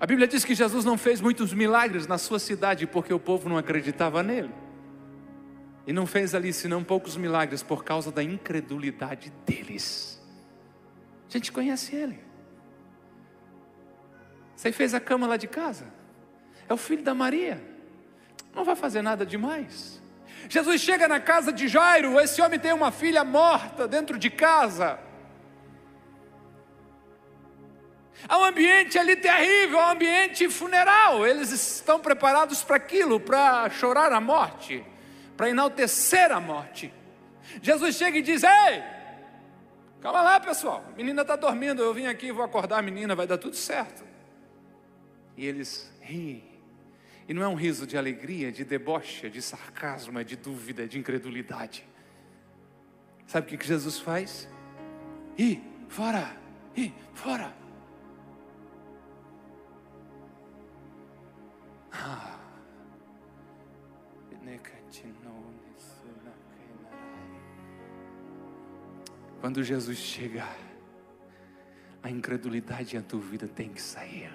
A 0.00 0.06
Bíblia 0.06 0.26
diz 0.26 0.42
que 0.42 0.54
Jesus 0.54 0.86
não 0.86 0.96
fez 0.96 1.20
muitos 1.20 1.52
milagres 1.52 2.06
na 2.06 2.16
sua 2.16 2.38
cidade 2.38 2.86
porque 2.86 3.12
o 3.12 3.20
povo 3.20 3.46
não 3.46 3.58
acreditava 3.58 4.22
nele. 4.22 4.65
E 5.86 5.92
não 5.92 6.04
fez 6.04 6.34
ali 6.34 6.52
senão 6.52 6.82
poucos 6.82 7.16
milagres 7.16 7.62
por 7.62 7.84
causa 7.84 8.10
da 8.10 8.22
incredulidade 8.22 9.32
deles. 9.46 10.20
A 11.28 11.32
gente 11.32 11.52
conhece 11.52 11.94
ele. 11.94 12.18
Você 14.56 14.72
fez 14.72 14.94
a 14.94 15.00
cama 15.00 15.28
lá 15.28 15.36
de 15.36 15.46
casa. 15.46 15.86
É 16.68 16.74
o 16.74 16.76
filho 16.76 17.04
da 17.04 17.14
Maria. 17.14 17.62
Não 18.52 18.64
vai 18.64 18.74
fazer 18.74 19.00
nada 19.00 19.24
demais. 19.24 20.02
Jesus 20.48 20.80
chega 20.80 21.06
na 21.06 21.20
casa 21.20 21.52
de 21.52 21.68
Jairo. 21.68 22.18
Esse 22.18 22.42
homem 22.42 22.58
tem 22.58 22.72
uma 22.72 22.90
filha 22.90 23.22
morta 23.22 23.86
dentro 23.86 24.18
de 24.18 24.28
casa. 24.28 24.98
Há 28.28 28.38
um 28.38 28.44
ambiente 28.44 28.98
ali 28.98 29.14
terrível, 29.14 29.78
há 29.78 29.88
um 29.88 29.90
ambiente 29.92 30.48
funeral. 30.48 31.24
Eles 31.24 31.52
estão 31.52 32.00
preparados 32.00 32.64
para 32.64 32.74
aquilo, 32.74 33.20
para 33.20 33.70
chorar 33.70 34.10
a 34.10 34.20
morte 34.20 34.84
para 35.36 35.50
enaltecer 35.50 36.32
a 36.32 36.40
morte. 36.40 36.92
Jesus 37.62 37.96
chega 37.96 38.18
e 38.18 38.22
diz: 38.22 38.42
Ei, 38.42 38.82
calma 40.00 40.22
lá, 40.22 40.40
pessoal, 40.40 40.84
a 40.88 40.96
menina 40.96 41.22
está 41.22 41.36
dormindo, 41.36 41.82
eu 41.82 41.92
vim 41.92 42.06
aqui, 42.06 42.32
vou 42.32 42.44
acordar 42.44 42.78
a 42.78 42.82
menina, 42.82 43.14
vai 43.14 43.26
dar 43.26 43.38
tudo 43.38 43.54
certo. 43.54 44.04
E 45.36 45.46
eles 45.46 45.92
riem. 46.00 46.56
E 47.28 47.34
não 47.34 47.42
é 47.42 47.48
um 47.48 47.54
riso 47.54 47.86
de 47.86 47.98
alegria, 47.98 48.52
de 48.52 48.64
deboche, 48.64 49.28
de 49.28 49.42
sarcasmo, 49.42 50.18
é 50.18 50.24
de 50.24 50.36
dúvida, 50.36 50.84
é 50.84 50.86
de 50.86 50.98
incredulidade. 50.98 51.86
Sabe 53.26 53.52
o 53.52 53.58
que 53.58 53.66
Jesus 53.66 53.98
faz? 53.98 54.48
Ih, 55.36 55.60
fora, 55.88 56.36
ih, 56.76 56.94
fora. 57.12 57.52
Ah. 61.92 62.36
Quando 69.40 69.62
Jesus 69.62 69.98
chegar, 69.98 70.56
a 72.02 72.10
incredulidade 72.10 72.96
e 72.96 72.98
a 72.98 73.02
dúvida 73.02 73.48
tem 73.48 73.68
que 73.68 73.82
sair. 73.82 74.32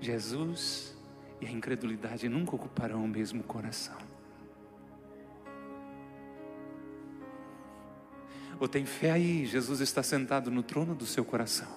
Jesus 0.00 0.96
e 1.40 1.46
a 1.46 1.50
incredulidade 1.50 2.28
nunca 2.28 2.54
ocuparão 2.54 3.04
o 3.04 3.08
mesmo 3.08 3.42
coração. 3.42 3.96
Ou 8.58 8.68
tem 8.68 8.84
fé 8.84 9.10
aí, 9.10 9.46
Jesus 9.46 9.80
está 9.80 10.02
sentado 10.02 10.50
no 10.50 10.62
trono 10.62 10.94
do 10.94 11.06
seu 11.06 11.24
coração. 11.24 11.68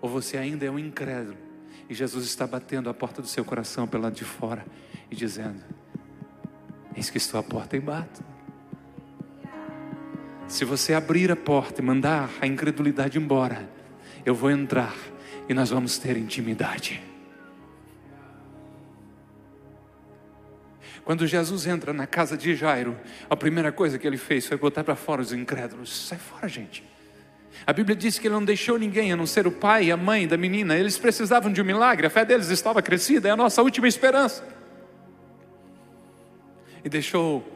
Ou 0.00 0.08
você 0.08 0.38
ainda 0.38 0.64
é 0.64 0.70
um 0.70 0.78
incrédulo 0.78 1.38
e 1.88 1.94
Jesus 1.94 2.24
está 2.24 2.46
batendo 2.46 2.88
a 2.88 2.94
porta 2.94 3.20
do 3.20 3.28
seu 3.28 3.44
coração 3.44 3.86
pelo 3.86 4.04
lado 4.04 4.14
de 4.14 4.24
fora 4.24 4.66
e 5.10 5.14
dizendo: 5.14 5.62
Eis 6.96 7.10
que 7.10 7.18
estou 7.18 7.38
à 7.38 7.42
porta 7.42 7.76
e 7.76 7.80
bato. 7.80 8.31
Se 10.52 10.66
você 10.66 10.92
abrir 10.92 11.32
a 11.32 11.34
porta 11.34 11.80
e 11.80 11.82
mandar 11.82 12.28
a 12.38 12.46
incredulidade 12.46 13.16
embora, 13.16 13.66
eu 14.22 14.34
vou 14.34 14.50
entrar 14.50 14.94
e 15.48 15.54
nós 15.54 15.70
vamos 15.70 15.96
ter 15.96 16.14
intimidade. 16.14 17.02
Quando 21.06 21.26
Jesus 21.26 21.66
entra 21.66 21.94
na 21.94 22.06
casa 22.06 22.36
de 22.36 22.54
Jairo, 22.54 22.94
a 23.30 23.34
primeira 23.34 23.72
coisa 23.72 23.98
que 23.98 24.06
ele 24.06 24.18
fez 24.18 24.46
foi 24.46 24.58
botar 24.58 24.84
para 24.84 24.94
fora 24.94 25.22
os 25.22 25.32
incrédulos. 25.32 26.08
Sai 26.08 26.18
fora, 26.18 26.46
gente. 26.46 26.84
A 27.66 27.72
Bíblia 27.72 27.96
diz 27.96 28.18
que 28.18 28.26
ele 28.26 28.34
não 28.34 28.44
deixou 28.44 28.78
ninguém, 28.78 29.10
a 29.10 29.16
não 29.16 29.26
ser 29.26 29.46
o 29.46 29.52
pai 29.52 29.86
e 29.86 29.90
a 29.90 29.96
mãe 29.96 30.28
da 30.28 30.36
menina. 30.36 30.76
Eles 30.76 30.98
precisavam 30.98 31.50
de 31.50 31.62
um 31.62 31.64
milagre, 31.64 32.06
a 32.06 32.10
fé 32.10 32.26
deles 32.26 32.50
estava 32.50 32.82
crescida, 32.82 33.26
é 33.26 33.30
a 33.30 33.36
nossa 33.36 33.62
última 33.62 33.88
esperança. 33.88 34.46
E 36.84 36.90
deixou 36.90 37.51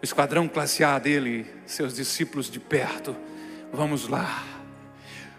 O 0.00 0.04
esquadrão 0.04 0.48
classe 0.48 0.82
A 0.82 0.98
dele, 0.98 1.46
seus 1.66 1.94
discípulos 1.94 2.50
de 2.50 2.58
perto. 2.58 3.14
Vamos 3.70 4.08
lá. 4.08 4.44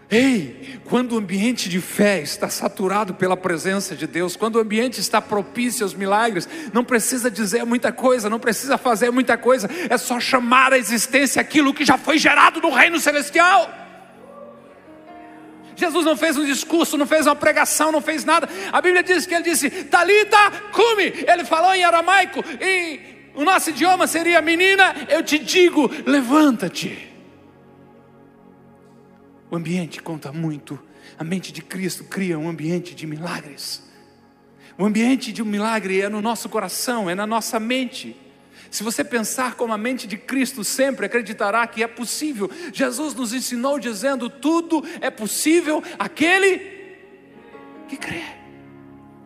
Ei, 0.08 0.78
quando 0.84 1.12
o 1.12 1.18
ambiente 1.18 1.68
de 1.68 1.80
fé 1.80 2.20
está 2.20 2.48
saturado 2.48 3.14
pela 3.14 3.36
presença 3.36 3.96
de 3.96 4.06
Deus, 4.06 4.36
quando 4.36 4.56
o 4.56 4.60
ambiente 4.60 5.00
está 5.00 5.20
propício 5.22 5.84
aos 5.84 5.94
milagres, 5.94 6.46
não 6.72 6.84
precisa 6.84 7.30
dizer 7.30 7.64
muita 7.64 7.90
coisa, 7.90 8.28
não 8.28 8.38
precisa 8.38 8.76
fazer 8.76 9.10
muita 9.10 9.38
coisa, 9.38 9.68
é 9.88 9.96
só 9.96 10.20
chamar 10.20 10.74
à 10.74 10.78
existência 10.78 11.40
aquilo 11.40 11.72
que 11.72 11.84
já 11.84 11.96
foi 11.96 12.18
gerado 12.18 12.60
no 12.60 12.70
reino 12.70 13.00
celestial. 13.00 13.68
Jesus 15.74 16.04
não 16.04 16.16
fez 16.16 16.36
um 16.36 16.44
discurso, 16.44 16.98
não 16.98 17.06
fez 17.06 17.26
uma 17.26 17.34
pregação, 17.34 17.90
não 17.90 18.02
fez 18.02 18.24
nada. 18.24 18.48
A 18.70 18.80
Bíblia 18.80 19.02
diz 19.02 19.26
que 19.26 19.34
ele 19.34 19.44
disse: 19.44 19.70
Talita, 19.84 20.50
cume. 20.72 21.24
Ele 21.26 21.44
falou 21.44 21.74
em 21.74 21.82
aramaico, 21.82 22.44
e 22.60 23.21
o 23.34 23.44
nosso 23.44 23.70
idioma 23.70 24.06
seria: 24.06 24.40
Menina, 24.40 24.94
eu 25.08 25.22
te 25.22 25.38
digo, 25.38 25.90
levanta-te. 26.06 27.12
O 29.50 29.56
ambiente 29.56 30.02
conta 30.02 30.32
muito. 30.32 30.78
A 31.18 31.24
mente 31.24 31.52
de 31.52 31.60
Cristo 31.60 32.04
cria 32.04 32.38
um 32.38 32.48
ambiente 32.48 32.94
de 32.94 33.06
milagres. 33.06 33.82
O 34.78 34.84
ambiente 34.84 35.32
de 35.32 35.42
um 35.42 35.44
milagre 35.44 36.00
é 36.00 36.08
no 36.08 36.22
nosso 36.22 36.48
coração, 36.48 37.08
é 37.10 37.14
na 37.14 37.26
nossa 37.26 37.60
mente. 37.60 38.16
Se 38.70 38.82
você 38.82 39.04
pensar 39.04 39.54
como 39.54 39.72
a 39.72 39.78
mente 39.78 40.06
de 40.06 40.16
Cristo 40.16 40.64
sempre 40.64 41.04
acreditará 41.04 41.66
que 41.66 41.82
é 41.82 41.86
possível. 41.86 42.50
Jesus 42.72 43.14
nos 43.14 43.34
ensinou 43.34 43.78
dizendo: 43.78 44.30
tudo 44.30 44.82
é 45.00 45.10
possível 45.10 45.82
aquele 45.98 46.58
que 47.88 47.96
crê. 47.98 48.22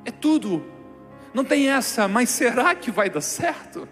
É 0.05 0.11
tudo. 0.11 0.67
Não 1.33 1.45
tem 1.45 1.69
essa, 1.69 2.09
mas 2.09 2.31
será 2.31 2.75
que 2.75 2.91
vai 2.91 3.09
dar 3.09 3.21
certo? 3.21 3.89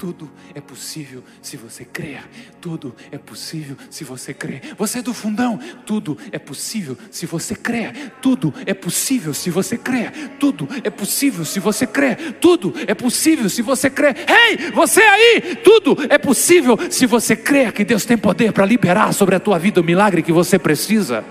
Tudo 0.00 0.30
é 0.54 0.62
possível 0.62 1.22
se 1.42 1.58
você 1.58 1.84
crer. 1.84 2.24
Tudo 2.58 2.96
é 3.12 3.18
possível 3.18 3.76
se 3.90 4.02
você 4.02 4.32
crer. 4.32 4.74
Você 4.78 5.00
é 5.00 5.02
do 5.02 5.12
fundão. 5.12 5.60
Tudo 5.84 6.16
é 6.32 6.38
possível 6.38 6.96
se 7.10 7.26
você 7.26 7.54
crer. 7.54 8.10
Tudo 8.22 8.50
é 8.64 8.72
possível 8.72 9.34
se 9.34 9.50
você 9.50 9.76
crer. 9.76 10.10
Tudo 10.40 10.66
é 10.82 10.88
possível 10.88 11.44
se 11.44 11.60
você 11.60 11.86
crer. 11.86 12.38
Tudo 12.40 12.72
é 12.86 12.94
possível 12.94 13.50
se 13.50 13.60
você 13.60 13.90
crer. 13.90 14.16
Ei, 14.26 14.70
você 14.70 15.02
aí! 15.02 15.56
Tudo 15.56 15.94
é 16.08 16.16
possível 16.16 16.78
se 16.90 17.04
você 17.04 17.36
crer 17.36 17.70
que 17.70 17.84
Deus 17.84 18.06
tem 18.06 18.16
poder 18.16 18.54
para 18.54 18.64
liberar 18.64 19.12
sobre 19.12 19.34
a 19.34 19.40
tua 19.40 19.58
vida 19.58 19.82
o 19.82 19.84
milagre 19.84 20.22
que 20.22 20.32
você 20.32 20.58
precisa. 20.58 21.22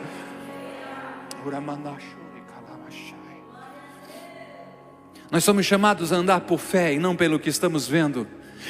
Nós 5.31 5.43
somos 5.43 5.65
chamados 5.65 6.13
a 6.13 6.17
andar 6.17 6.41
por 6.41 6.59
fé 6.59 6.93
e 6.93 6.99
não 6.99 7.15
pelo 7.15 7.39
que 7.39 7.49
estamos 7.49 7.87
vendo. 7.87 8.27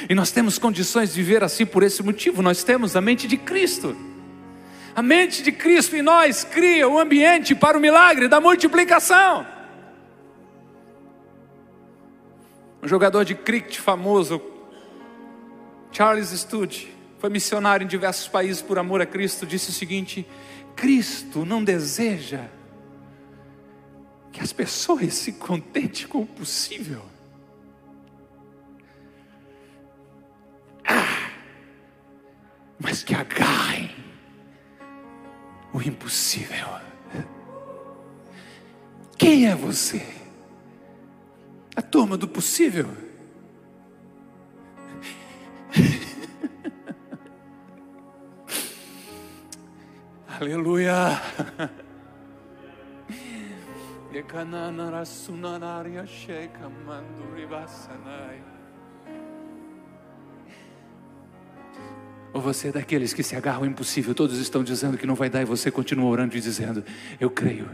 E 0.08 0.14
nós 0.14 0.30
temos 0.30 0.58
condições 0.58 1.12
de 1.12 1.22
viver 1.22 1.42
assim 1.44 1.66
por 1.66 1.82
esse 1.82 2.02
motivo. 2.02 2.42
Nós 2.42 2.64
temos 2.64 2.96
a 2.96 3.00
mente 3.00 3.26
de 3.26 3.36
Cristo. 3.36 3.96
A 4.94 5.02
mente 5.02 5.42
de 5.42 5.52
Cristo 5.52 5.96
em 5.96 6.02
nós 6.02 6.44
cria 6.44 6.88
o 6.88 6.94
um 6.94 6.98
ambiente 6.98 7.54
para 7.54 7.78
o 7.78 7.80
milagre 7.80 8.28
da 8.28 8.40
multiplicação. 8.40 9.46
Um 12.82 12.88
jogador 12.88 13.24
de 13.24 13.34
cricket 13.34 13.78
famoso, 13.78 14.40
Charles 15.92 16.30
Studd, 16.30 16.88
foi 17.18 17.28
missionário 17.28 17.84
em 17.84 17.88
diversos 17.88 18.26
países 18.26 18.62
por 18.62 18.78
amor 18.78 19.02
a 19.02 19.06
Cristo, 19.06 19.46
disse 19.46 19.70
o 19.70 19.72
seguinte: 19.72 20.26
Cristo 20.74 21.44
não 21.44 21.62
deseja 21.62 22.46
que 24.32 24.40
as 24.40 24.52
pessoas 24.52 25.14
se 25.14 25.32
contentem 25.32 26.06
com 26.06 26.22
o 26.22 26.26
possível. 26.26 27.02
Que 33.10 33.14
agarrem 33.16 33.90
o 35.74 35.82
impossível. 35.82 36.68
Quem 39.18 39.48
é 39.48 39.56
você? 39.56 40.06
A 41.74 41.82
turma 41.82 42.16
do 42.16 42.28
possível? 42.28 42.86
Aleluia. 50.38 51.20
Ekanana 54.14 55.04
sunanaria 55.04 56.06
sheka 56.06 56.70
manduri 56.86 57.48
Ou 62.40 62.42
você 62.42 62.68
é 62.68 62.72
daqueles 62.72 63.12
que 63.12 63.22
se 63.22 63.36
agarram 63.36 63.60
ao 63.60 63.66
impossível, 63.66 64.14
todos 64.14 64.38
estão 64.38 64.64
dizendo 64.64 64.96
que 64.96 65.06
não 65.06 65.14
vai 65.14 65.28
dar 65.28 65.42
e 65.42 65.44
você 65.44 65.70
continua 65.70 66.06
orando 66.06 66.34
e 66.34 66.40
dizendo: 66.40 66.82
Eu 67.20 67.28
creio, 67.28 67.68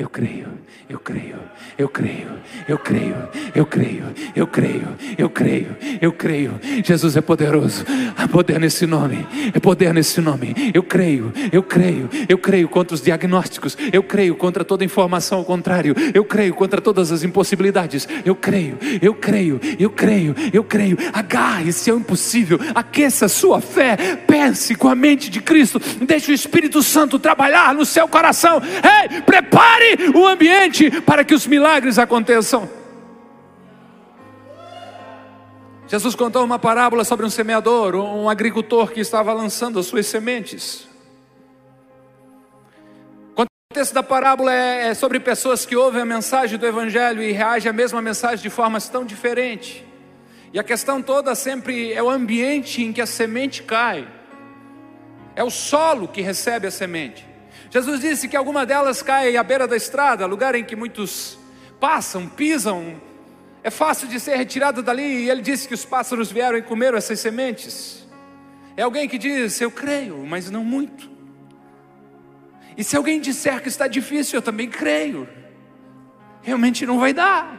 eu 0.00 0.08
creio, 0.08 0.48
eu 0.88 0.98
creio, 0.98 1.36
eu 1.76 1.86
creio, 1.86 2.26
eu 2.66 2.78
creio, 2.78 3.28
eu 3.54 3.66
creio, 3.66 4.06
eu 4.34 4.46
creio, 4.46 4.88
eu 5.18 5.28
creio, 5.28 5.76
eu 6.00 6.10
creio. 6.10 6.60
Jesus 6.82 7.18
é 7.18 7.20
poderoso. 7.20 7.84
Há 8.16 8.26
poder 8.26 8.58
nesse 8.58 8.86
nome. 8.86 9.26
É 9.52 9.60
poder 9.60 9.92
nesse 9.92 10.22
nome. 10.22 10.54
Eu 10.72 10.82
creio, 10.82 11.30
eu 11.52 11.62
creio, 11.62 12.08
eu 12.30 12.38
creio 12.38 12.66
contra 12.66 12.94
os 12.94 13.02
diagnósticos. 13.02 13.76
Eu 13.92 14.02
creio 14.02 14.34
contra 14.36 14.64
toda 14.64 14.82
informação 14.82 15.40
ao 15.40 15.44
contrário. 15.44 15.94
Eu 16.14 16.24
creio 16.24 16.54
contra 16.54 16.80
todas 16.80 17.12
as 17.12 17.22
impossibilidades. 17.22 18.08
Eu 18.24 18.34
creio, 18.34 18.78
eu 19.02 19.12
creio, 19.12 19.60
eu 19.78 19.90
creio, 19.90 20.34
eu 20.50 20.64
creio. 20.64 20.96
Agarre-se 21.12 21.90
ao 21.90 21.98
impossível. 21.98 22.58
Aqueça 22.74 23.28
sua 23.28 23.60
fé. 23.60 24.16
Pense 24.26 24.74
com 24.74 24.88
a 24.88 24.94
mente 24.94 25.28
de 25.28 25.42
Cristo. 25.42 25.78
Deixe 26.00 26.32
o 26.32 26.34
Espírito 26.34 26.82
Santo 26.82 27.18
trabalhar 27.18 27.74
no 27.74 27.84
seu 27.84 28.08
coração. 28.08 28.62
Ei, 28.64 29.20
prepare 29.20 29.89
o 30.14 30.26
ambiente 30.26 31.00
para 31.02 31.24
que 31.24 31.34
os 31.34 31.46
milagres 31.46 31.98
aconteçam. 31.98 32.68
Jesus 35.90 36.14
contou 36.14 36.44
uma 36.44 36.56
parábola 36.56 37.02
sobre 37.02 37.26
um 37.26 37.30
semeador, 37.30 37.96
um 37.96 38.28
agricultor 38.28 38.92
que 38.92 39.00
estava 39.00 39.32
lançando 39.32 39.78
as 39.80 39.86
suas 39.86 40.06
sementes. 40.06 40.86
O 43.34 43.44
contexto 43.44 43.92
da 43.92 44.02
parábola 44.02 44.54
é, 44.54 44.88
é 44.88 44.94
sobre 44.94 45.18
pessoas 45.18 45.66
que 45.66 45.74
ouvem 45.74 46.02
a 46.02 46.04
mensagem 46.04 46.58
do 46.58 46.64
Evangelho 46.64 47.20
e 47.20 47.32
reagem 47.32 47.70
à 47.70 47.72
mesma 47.72 48.00
mensagem 48.00 48.40
de 48.40 48.48
formas 48.48 48.88
tão 48.88 49.04
diferentes. 49.04 49.82
E 50.52 50.58
a 50.58 50.62
questão 50.62 51.02
toda 51.02 51.34
sempre 51.34 51.92
é 51.92 52.00
o 52.00 52.10
ambiente 52.10 52.82
em 52.82 52.92
que 52.92 53.00
a 53.00 53.06
semente 53.06 53.64
cai, 53.64 54.06
é 55.34 55.42
o 55.42 55.50
solo 55.50 56.06
que 56.06 56.20
recebe 56.20 56.66
a 56.66 56.70
semente. 56.70 57.29
Jesus 57.70 58.00
disse 58.00 58.26
que 58.26 58.36
alguma 58.36 58.66
delas 58.66 59.00
cai 59.00 59.36
à 59.36 59.42
beira 59.42 59.66
da 59.66 59.76
estrada, 59.76 60.26
lugar 60.26 60.56
em 60.56 60.64
que 60.64 60.74
muitos 60.74 61.38
passam, 61.78 62.28
pisam, 62.28 63.00
é 63.62 63.70
fácil 63.70 64.08
de 64.08 64.18
ser 64.18 64.36
retirado 64.36 64.82
dali, 64.82 65.24
e 65.24 65.30
ele 65.30 65.40
disse 65.40 65.68
que 65.68 65.74
os 65.74 65.84
pássaros 65.84 66.32
vieram 66.32 66.58
e 66.58 66.62
comeram 66.62 66.98
essas 66.98 67.20
sementes. 67.20 68.06
É 68.76 68.82
alguém 68.82 69.08
que 69.08 69.18
diz: 69.18 69.60
Eu 69.60 69.70
creio, 69.70 70.24
mas 70.26 70.50
não 70.50 70.64
muito. 70.64 71.10
E 72.76 72.82
se 72.82 72.96
alguém 72.96 73.20
disser 73.20 73.60
que 73.62 73.68
está 73.68 73.86
difícil, 73.86 74.38
eu 74.38 74.42
também 74.42 74.68
creio. 74.68 75.28
Realmente 76.42 76.86
não 76.86 76.98
vai 76.98 77.12
dar. 77.12 77.58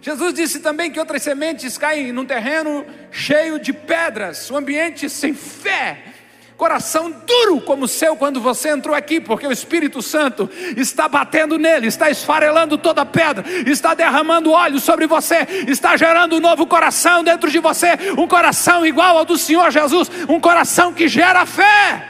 Jesus 0.00 0.34
disse 0.34 0.60
também 0.60 0.90
que 0.90 0.98
outras 0.98 1.22
sementes 1.22 1.76
caem 1.76 2.12
num 2.12 2.24
terreno 2.24 2.84
cheio 3.10 3.58
de 3.58 3.72
pedras, 3.72 4.50
um 4.50 4.56
ambiente 4.56 5.08
sem 5.10 5.34
fé, 5.34 6.13
Coração 6.56 7.10
duro 7.10 7.60
como 7.60 7.84
o 7.84 7.88
seu 7.88 8.16
quando 8.16 8.40
você 8.40 8.68
entrou 8.68 8.94
aqui, 8.94 9.20
porque 9.20 9.44
o 9.44 9.50
Espírito 9.50 10.00
Santo 10.00 10.48
está 10.76 11.08
batendo 11.08 11.58
nele, 11.58 11.88
está 11.88 12.08
esfarelando 12.08 12.78
toda 12.78 13.02
a 13.02 13.06
pedra, 13.06 13.44
está 13.68 13.92
derramando 13.92 14.52
óleo 14.52 14.78
sobre 14.78 15.06
você, 15.06 15.46
está 15.66 15.96
gerando 15.96 16.36
um 16.36 16.40
novo 16.40 16.64
coração 16.64 17.24
dentro 17.24 17.50
de 17.50 17.58
você, 17.58 17.88
um 18.16 18.28
coração 18.28 18.86
igual 18.86 19.18
ao 19.18 19.24
do 19.24 19.36
Senhor 19.36 19.68
Jesus, 19.72 20.08
um 20.28 20.38
coração 20.38 20.94
que 20.94 21.08
gera 21.08 21.44
fé. 21.44 22.08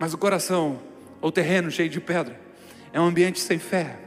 Mas 0.00 0.12
o 0.12 0.18
coração, 0.18 0.80
ou 1.20 1.30
terreno 1.30 1.70
cheio 1.70 1.88
de 1.88 2.00
pedra, 2.00 2.40
é 2.92 3.00
um 3.00 3.06
ambiente 3.06 3.38
sem 3.38 3.60
fé. 3.60 4.01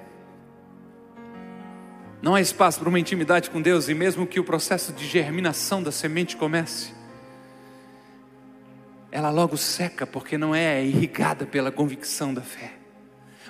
Não 2.25 2.33
há 2.33 2.41
espaço 2.41 2.79
para 2.79 2.89
uma 2.89 2.99
intimidade 2.99 3.51
com 3.51 3.61
Deus, 3.61 3.87
e 3.87 3.93
mesmo 3.93 4.25
que 4.25 4.39
o 4.39 4.43
processo 4.43 4.91
de 4.91 5.05
germinação 5.05 5.83
da 5.83 5.91
semente 5.91 6.35
comece, 6.35 6.91
ela 9.11 9.29
logo 9.29 9.55
seca, 9.55 10.07
porque 10.07 10.35
não 10.35 10.55
é 10.55 10.83
irrigada 10.83 11.45
pela 11.45 11.71
convicção 11.71 12.33
da 12.33 12.41
fé. 12.41 12.71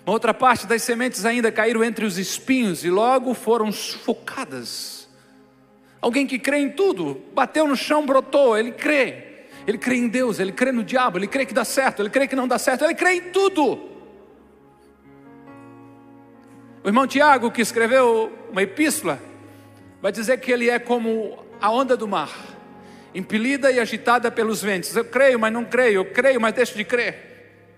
Uma 0.06 0.12
outra 0.12 0.34
parte 0.34 0.68
das 0.68 0.84
sementes 0.84 1.24
ainda 1.24 1.54
caíram 1.54 1.86
entre 1.86 2.04
os 2.04 2.18
espinhos 2.18 2.84
e 2.84 2.90
logo 2.90 3.34
foram 3.34 3.72
sufocadas. 3.72 5.08
Alguém 6.02 6.28
que 6.28 6.38
crê 6.38 6.58
em 6.58 6.70
tudo, 6.70 7.22
bateu 7.34 7.66
no 7.66 7.78
chão, 7.78 8.06
brotou, 8.06 8.58
ele 8.58 8.74
crê. 8.74 9.46
Ele 9.66 9.78
crê 9.78 9.96
em 9.96 10.10
Deus, 10.10 10.38
ele 10.38 10.52
crê 10.52 10.74
no 10.74 10.84
diabo, 10.84 11.18
ele 11.18 11.28
crê 11.28 11.46
que 11.46 11.54
dá 11.54 11.64
certo, 11.64 12.02
ele 12.02 12.10
crê 12.10 12.28
que 12.28 12.36
não 12.36 12.46
dá 12.46 12.60
certo, 12.60 12.84
ele 12.84 12.94
crê 12.94 13.14
em 13.14 13.22
tudo. 13.32 13.95
O 16.86 16.88
irmão 16.88 17.08
Tiago, 17.08 17.50
que 17.50 17.64
escreveu 17.64 18.32
uma 18.52 18.62
epístola, 18.62 19.20
vai 20.00 20.12
dizer 20.12 20.40
que 20.40 20.52
ele 20.52 20.70
é 20.70 20.78
como 20.78 21.44
a 21.60 21.72
onda 21.72 21.98
do 21.98 22.08
mar, 22.08 22.30
impelida 23.12 23.72
e 23.72 23.80
agitada 23.80 24.30
pelos 24.30 24.62
ventos. 24.62 24.96
Eu 24.96 25.04
creio, 25.04 25.40
mas 25.40 25.52
não 25.52 25.66
creio, 25.66 25.96
eu 25.96 26.06
creio, 26.06 26.40
mas 26.40 26.54
deixo 26.54 26.78
de 26.78 26.86
crer. 26.86 27.74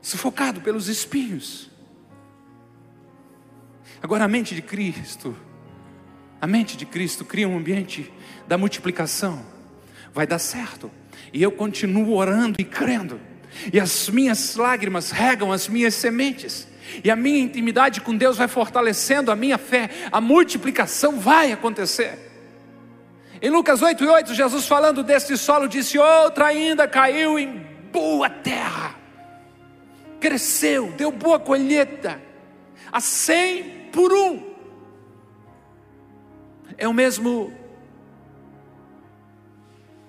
Sufocado 0.00 0.60
pelos 0.60 0.86
espinhos. 0.86 1.68
Agora 4.00 4.22
a 4.22 4.28
mente 4.28 4.54
de 4.54 4.62
Cristo, 4.62 5.36
a 6.40 6.46
mente 6.46 6.76
de 6.76 6.86
Cristo 6.86 7.24
cria 7.24 7.48
um 7.48 7.58
ambiente 7.58 8.08
da 8.46 8.56
multiplicação. 8.56 9.44
Vai 10.14 10.28
dar 10.28 10.38
certo. 10.38 10.92
E 11.32 11.42
eu 11.42 11.50
continuo 11.50 12.14
orando 12.14 12.60
e 12.60 12.64
crendo. 12.64 13.20
E 13.72 13.80
as 13.80 14.08
minhas 14.08 14.54
lágrimas 14.54 15.10
regam 15.10 15.50
as 15.50 15.66
minhas 15.66 15.94
sementes. 15.94 16.67
E 17.02 17.10
a 17.10 17.16
minha 17.16 17.40
intimidade 17.40 18.00
com 18.00 18.16
Deus 18.16 18.36
vai 18.36 18.48
fortalecendo 18.48 19.30
a 19.30 19.36
minha 19.36 19.58
fé, 19.58 19.90
a 20.10 20.20
multiplicação 20.20 21.18
vai 21.18 21.52
acontecer. 21.52 22.26
Em 23.40 23.50
Lucas 23.50 23.82
8 23.82 24.02
e 24.02 24.06
8, 24.06 24.34
Jesus 24.34 24.66
falando 24.66 25.02
desse 25.02 25.36
solo, 25.36 25.68
disse: 25.68 25.98
Outra 25.98 26.46
ainda 26.46 26.88
caiu 26.88 27.38
em 27.38 27.66
boa 27.92 28.28
terra, 28.28 28.96
cresceu, 30.18 30.92
deu 30.92 31.12
boa 31.12 31.38
colheita, 31.38 32.20
a 32.90 33.00
cem 33.00 33.88
por 33.92 34.12
um. 34.12 34.48
É 36.76 36.88
o 36.88 36.92
mesmo 36.92 37.52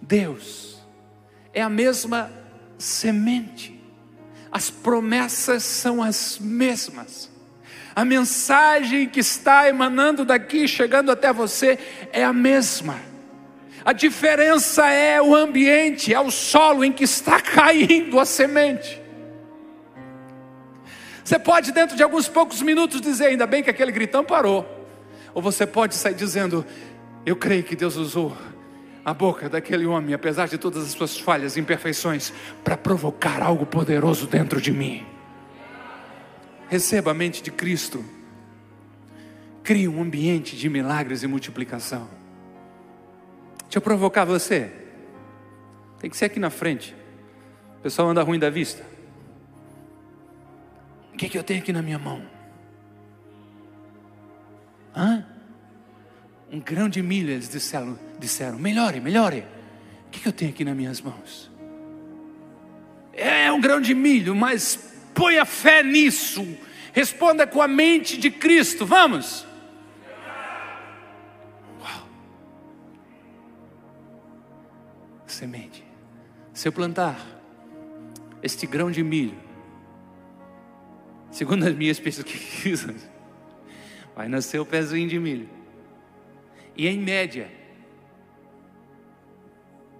Deus, 0.01 0.79
é 1.53 1.61
a 1.61 1.69
mesma 1.69 2.31
semente 2.77 3.78
as 4.51 4.69
promessas 4.69 5.63
são 5.63 6.01
as 6.01 6.37
mesmas. 6.39 7.29
A 7.95 8.05
mensagem 8.05 9.07
que 9.07 9.19
está 9.19 9.67
emanando 9.67 10.23
daqui, 10.23 10.67
chegando 10.67 11.11
até 11.11 11.31
você, 11.33 11.77
é 12.11 12.23
a 12.23 12.33
mesma. 12.33 12.99
A 13.83 13.93
diferença 13.93 14.87
é 14.87 15.21
o 15.21 15.35
ambiente, 15.35 16.13
é 16.13 16.19
o 16.19 16.31
solo 16.31 16.83
em 16.83 16.91
que 16.91 17.03
está 17.03 17.39
caindo 17.41 18.19
a 18.19 18.25
semente. 18.25 19.01
Você 21.23 21.37
pode, 21.37 21.71
dentro 21.71 21.95
de 21.95 22.01
alguns 22.01 22.27
poucos 22.27 22.61
minutos, 22.61 23.01
dizer: 23.01 23.27
ainda 23.27 23.45
bem 23.45 23.61
que 23.61 23.69
aquele 23.69 23.91
gritão 23.91 24.23
parou. 24.23 24.67
Ou 25.33 25.41
você 25.41 25.65
pode 25.65 25.95
sair 25.95 26.15
dizendo: 26.15 26.65
Eu 27.25 27.35
creio 27.35 27.63
que 27.63 27.75
Deus 27.75 27.95
usou 27.95 28.35
a 29.09 29.13
boca 29.13 29.49
daquele 29.49 29.85
homem, 29.85 30.13
apesar 30.13 30.47
de 30.47 30.57
todas 30.57 30.83
as 30.83 30.91
suas 30.91 31.17
falhas 31.17 31.57
e 31.57 31.59
imperfeições, 31.59 32.31
para 32.63 32.77
provocar 32.77 33.41
algo 33.41 33.65
poderoso 33.65 34.27
dentro 34.27 34.61
de 34.61 34.71
mim. 34.71 35.05
Receba 36.67 37.11
a 37.11 37.13
mente 37.13 37.41
de 37.41 37.49
Cristo. 37.49 38.05
Crie 39.63 39.87
um 39.87 40.01
ambiente 40.01 40.55
de 40.55 40.69
milagres 40.69 41.23
e 41.23 41.27
multiplicação. 41.27 42.07
Deixa 43.63 43.77
eu 43.77 43.81
provocar 43.81 44.25
você. 44.25 44.71
Tem 45.99 46.09
que 46.09 46.15
ser 46.15 46.25
aqui 46.25 46.39
na 46.39 46.49
frente. 46.49 46.95
O 47.79 47.81
pessoal 47.81 48.09
anda 48.09 48.21
ruim 48.21 48.37
da 48.37 48.49
vista. 48.49 48.83
O 51.13 51.17
que, 51.17 51.25
é 51.25 51.29
que 51.29 51.37
eu 51.37 51.43
tenho 51.43 51.59
aqui 51.59 51.73
na 51.73 51.81
minha 51.81 51.99
mão? 51.99 52.21
Hã? 54.95 55.25
Um 56.51 56.59
grão 56.59 56.89
de 56.89 57.01
milho, 57.01 57.31
eles 57.31 57.49
disseram 57.49 57.97
disseram: 58.19 58.59
melhore, 58.59 58.99
melhore. 58.99 59.45
O 60.07 60.09
que 60.09 60.27
eu 60.27 60.33
tenho 60.33 60.51
aqui 60.51 60.65
nas 60.65 60.75
minhas 60.75 61.01
mãos? 61.01 61.49
É 63.13 63.51
um 63.51 63.61
grão 63.61 63.79
de 63.79 63.93
milho, 63.93 64.35
mas 64.35 64.93
ponha 65.13 65.45
fé 65.45 65.83
nisso. 65.83 66.45
Responda 66.93 67.45
com 67.45 67.61
a 67.61 67.67
mente 67.67 68.17
de 68.17 68.31
Cristo. 68.31 68.85
Vamos. 68.85 69.45
Uau. 71.79 72.09
Semente. 75.27 75.83
Se 76.53 76.67
eu 76.67 76.71
plantar 76.71 77.19
este 78.41 78.65
grão 78.65 78.89
de 78.89 79.03
milho, 79.03 79.37
segundo 81.31 81.67
as 81.67 81.75
minhas 81.75 81.99
pesquisas, 81.99 83.07
vai 84.15 84.27
nascer 84.27 84.59
o 84.59 84.65
pezinho 84.65 85.07
de 85.07 85.19
milho. 85.19 85.58
E 86.75 86.87
em 86.87 86.99
média, 86.99 87.51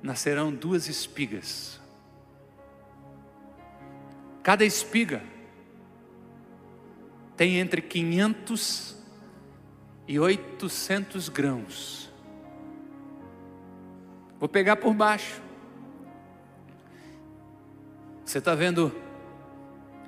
nascerão 0.02 0.54
duas 0.54 0.88
espigas. 0.88 1.80
Cada 4.42 4.64
espiga 4.64 5.22
tem 7.36 7.58
entre 7.58 7.82
500 7.82 8.98
e 10.08 10.20
800 10.20 11.30
grãos. 11.30 12.12
Vou 14.40 14.50
pegar 14.50 14.78
por 14.78 14.94
baixo. 14.94 15.42
Você 18.26 18.38
está 18.38 18.56
vendo 18.56 18.92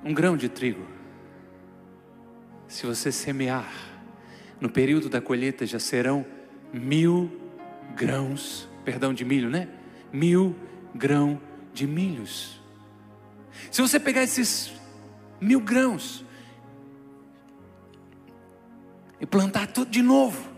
um 0.03 0.13
grão 0.13 0.37
de 0.37 0.47
trigo. 0.47 0.85
Se 2.67 2.85
você 2.85 3.11
semear, 3.11 3.69
no 4.59 4.69
período 4.69 5.09
da 5.09 5.19
colheita 5.19 5.65
já 5.65 5.79
serão 5.79 6.25
mil 6.73 7.31
grãos, 7.95 8.67
perdão, 8.83 9.13
de 9.13 9.25
milho, 9.25 9.49
né? 9.49 9.67
mil 10.11 10.55
grãos 10.93 11.39
de 11.73 11.87
milhos. 11.87 12.61
Se 13.69 13.81
você 13.81 13.99
pegar 13.99 14.23
esses 14.23 14.73
mil 15.39 15.59
grãos 15.59 16.25
e 19.19 19.25
plantar 19.25 19.67
tudo 19.67 19.89
de 19.91 20.01
novo, 20.01 20.49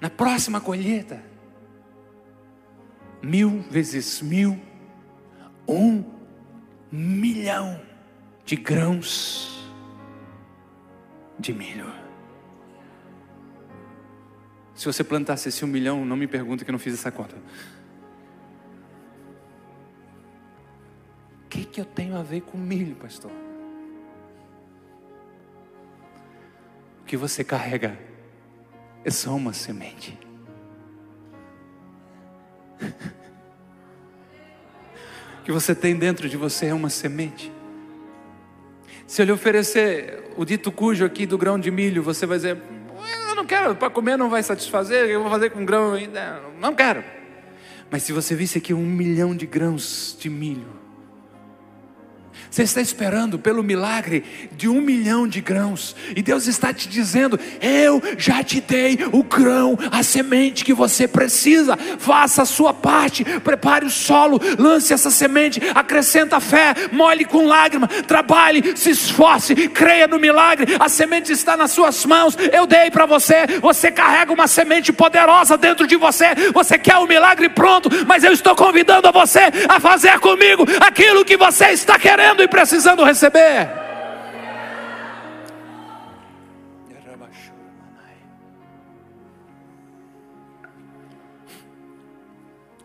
na 0.00 0.10
próxima 0.10 0.60
colheita, 0.60 1.22
mil 3.22 3.60
vezes 3.70 4.20
mil, 4.20 4.60
um 5.66 6.04
milhão 6.90 7.80
de 8.44 8.56
grãos 8.56 9.70
de 11.38 11.52
milho. 11.52 12.01
Se 14.82 14.86
você 14.86 15.04
plantasse 15.04 15.48
esse 15.48 15.64
um 15.64 15.68
milhão, 15.68 16.04
não 16.04 16.16
me 16.16 16.26
pergunta 16.26 16.64
que 16.64 16.70
eu 16.70 16.72
não 16.72 16.78
fiz 16.80 16.94
essa 16.94 17.08
conta. 17.08 17.36
que, 21.48 21.64
que 21.64 21.80
eu 21.80 21.84
tenho 21.84 22.16
a 22.16 22.22
ver 22.24 22.40
com 22.40 22.58
milho, 22.58 22.96
pastor? 22.96 23.30
O 27.00 27.04
que 27.06 27.16
você 27.16 27.44
carrega 27.44 27.96
é 29.04 29.10
só 29.12 29.36
uma 29.36 29.52
semente. 29.52 30.18
O 35.38 35.44
que 35.44 35.52
você 35.52 35.76
tem 35.76 35.96
dentro 35.96 36.28
de 36.28 36.36
você 36.36 36.66
é 36.66 36.74
uma 36.74 36.88
semente. 36.88 37.52
Se 39.08 39.22
eu 39.22 39.26
lhe 39.26 39.32
oferecer 39.32 40.32
o 40.36 40.44
dito 40.44 40.72
cujo 40.72 41.04
aqui 41.04 41.24
do 41.24 41.38
grão 41.38 41.58
de 41.58 41.68
milho, 41.68 42.00
você 42.00 42.26
vai 42.26 42.38
dizer: 42.38 42.62
não 43.42 43.46
quero, 43.46 43.74
para 43.74 43.90
comer 43.90 44.16
não 44.16 44.30
vai 44.30 44.42
satisfazer, 44.42 45.08
eu 45.08 45.20
vou 45.20 45.30
fazer 45.30 45.50
com 45.50 45.64
grão 45.64 45.94
ainda. 45.94 46.40
Não 46.60 46.74
quero. 46.74 47.02
Mas 47.90 48.04
se 48.04 48.12
você 48.12 48.36
visse 48.36 48.58
aqui 48.58 48.72
um 48.72 48.86
milhão 48.86 49.34
de 49.34 49.46
grãos 49.46 50.16
de 50.18 50.30
milho, 50.30 50.68
você 52.52 52.64
está 52.64 52.82
esperando 52.82 53.38
pelo 53.38 53.62
milagre 53.62 54.22
de 54.52 54.68
um 54.68 54.78
milhão 54.78 55.26
de 55.26 55.40
grãos, 55.40 55.96
e 56.14 56.20
Deus 56.20 56.46
está 56.46 56.70
te 56.70 56.86
dizendo: 56.86 57.40
Eu 57.62 58.02
já 58.18 58.44
te 58.44 58.60
dei 58.60 58.98
o 59.10 59.22
grão, 59.22 59.78
a 59.90 60.02
semente 60.02 60.62
que 60.62 60.74
você 60.74 61.08
precisa. 61.08 61.78
Faça 61.98 62.42
a 62.42 62.44
sua 62.44 62.74
parte, 62.74 63.24
prepare 63.24 63.86
o 63.86 63.90
solo, 63.90 64.38
lance 64.58 64.92
essa 64.92 65.10
semente, 65.10 65.62
acrescenta 65.74 66.38
fé, 66.40 66.74
molhe 66.92 67.24
com 67.24 67.46
lágrima, 67.46 67.88
trabalhe, 67.88 68.76
se 68.76 68.90
esforce, 68.90 69.54
creia 69.68 70.06
no 70.06 70.18
milagre. 70.18 70.76
A 70.78 70.90
semente 70.90 71.32
está 71.32 71.56
nas 71.56 71.70
suas 71.70 72.04
mãos. 72.04 72.36
Eu 72.52 72.66
dei 72.66 72.90
para 72.90 73.06
você. 73.06 73.46
Você 73.62 73.90
carrega 73.90 74.30
uma 74.30 74.46
semente 74.46 74.92
poderosa 74.92 75.56
dentro 75.56 75.86
de 75.86 75.96
você. 75.96 76.34
Você 76.52 76.78
quer 76.78 76.96
o 76.96 77.06
milagre 77.06 77.48
pronto, 77.48 77.88
mas 78.06 78.22
eu 78.24 78.32
estou 78.32 78.54
convidando 78.54 79.10
você 79.10 79.50
a 79.70 79.80
fazer 79.80 80.18
comigo 80.20 80.66
aquilo 80.80 81.24
que 81.24 81.38
você 81.38 81.70
está 81.70 81.98
querendo 81.98 82.41
e 82.42 82.48
precisando 82.48 83.04
receber. 83.04 83.82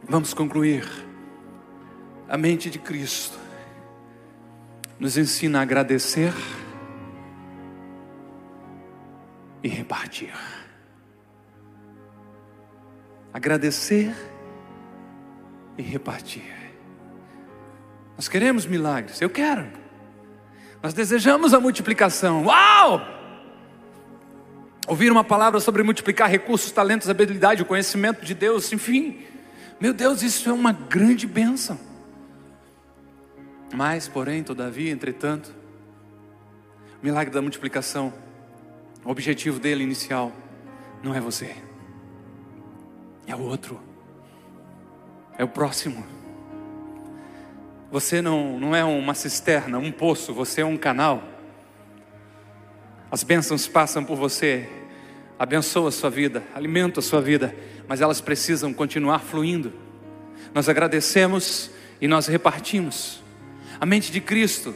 Vamos 0.10 0.34
concluir. 0.34 0.86
A 2.30 2.38
mente 2.38 2.70
de 2.70 2.80
Cristo 2.80 3.38
nos 5.00 5.18
ensina 5.18 5.60
a 5.60 5.62
agradecer 5.62 6.34
e 9.64 9.68
repartir. 9.68 10.34
Agradecer 13.34 14.14
e 15.78 15.82
repartir. 15.82 16.67
Nós 18.18 18.28
queremos 18.28 18.66
milagres, 18.66 19.22
eu 19.22 19.30
quero. 19.30 19.66
Nós 20.84 20.94
desejamos 20.94 21.54
a 21.54 21.60
multiplicação. 21.62 22.44
Uau! 22.44 23.18
ouvir 24.88 25.12
uma 25.12 25.24
palavra 25.24 25.60
sobre 25.60 25.84
multiplicar 25.84 26.30
recursos, 26.30 26.72
talentos, 26.72 27.10
habilidade, 27.10 27.62
o 27.62 27.66
conhecimento 27.66 28.26
de 28.26 28.34
Deus, 28.34 28.72
enfim. 28.72 29.20
Meu 29.80 29.94
Deus, 29.94 30.24
isso 30.24 30.50
é 30.50 30.54
uma 30.54 30.72
grande 30.72 31.28
bênção. 31.28 31.78
Mas, 33.74 34.08
porém, 34.08 34.44
todavia, 34.44 34.90
entretanto, 34.90 35.54
o 37.02 37.06
milagre 37.06 37.34
da 37.34 37.42
multiplicação, 37.42 38.14
o 39.04 39.12
objetivo 39.12 39.60
dele 39.60 39.84
inicial, 39.84 40.32
não 41.04 41.14
é 41.14 41.20
você, 41.20 41.54
é 43.28 43.36
o 43.36 43.42
outro, 43.42 43.80
é 45.38 45.44
o 45.44 45.50
próximo. 45.50 46.17
Você 47.90 48.22
não, 48.22 48.60
não 48.60 48.76
é 48.76 48.84
uma 48.84 49.14
cisterna, 49.14 49.78
um 49.78 49.92
poço, 49.92 50.34
você 50.34 50.62
é 50.62 50.66
um 50.66 50.78
canal. 50.78 51.24
As 53.10 53.24
bênçãos 53.24 53.68
passam 53.68 54.04
por 54.04 54.18
você, 54.18 54.68
abençoa 55.40 55.88
a 55.88 55.92
sua 55.92 56.10
vida, 56.10 56.44
alimenta 56.54 57.00
a 57.00 57.04
sua 57.04 57.22
vida, 57.22 57.56
mas 57.88 58.02
elas 58.02 58.20
precisam 58.20 58.74
continuar 58.74 59.20
fluindo. 59.20 59.72
Nós 60.54 60.68
agradecemos 60.68 61.72
e 62.02 62.08
nós 62.08 62.28
repartimos. 62.28 63.24
A 63.80 63.86
mente 63.86 64.12
de 64.12 64.20
Cristo 64.20 64.76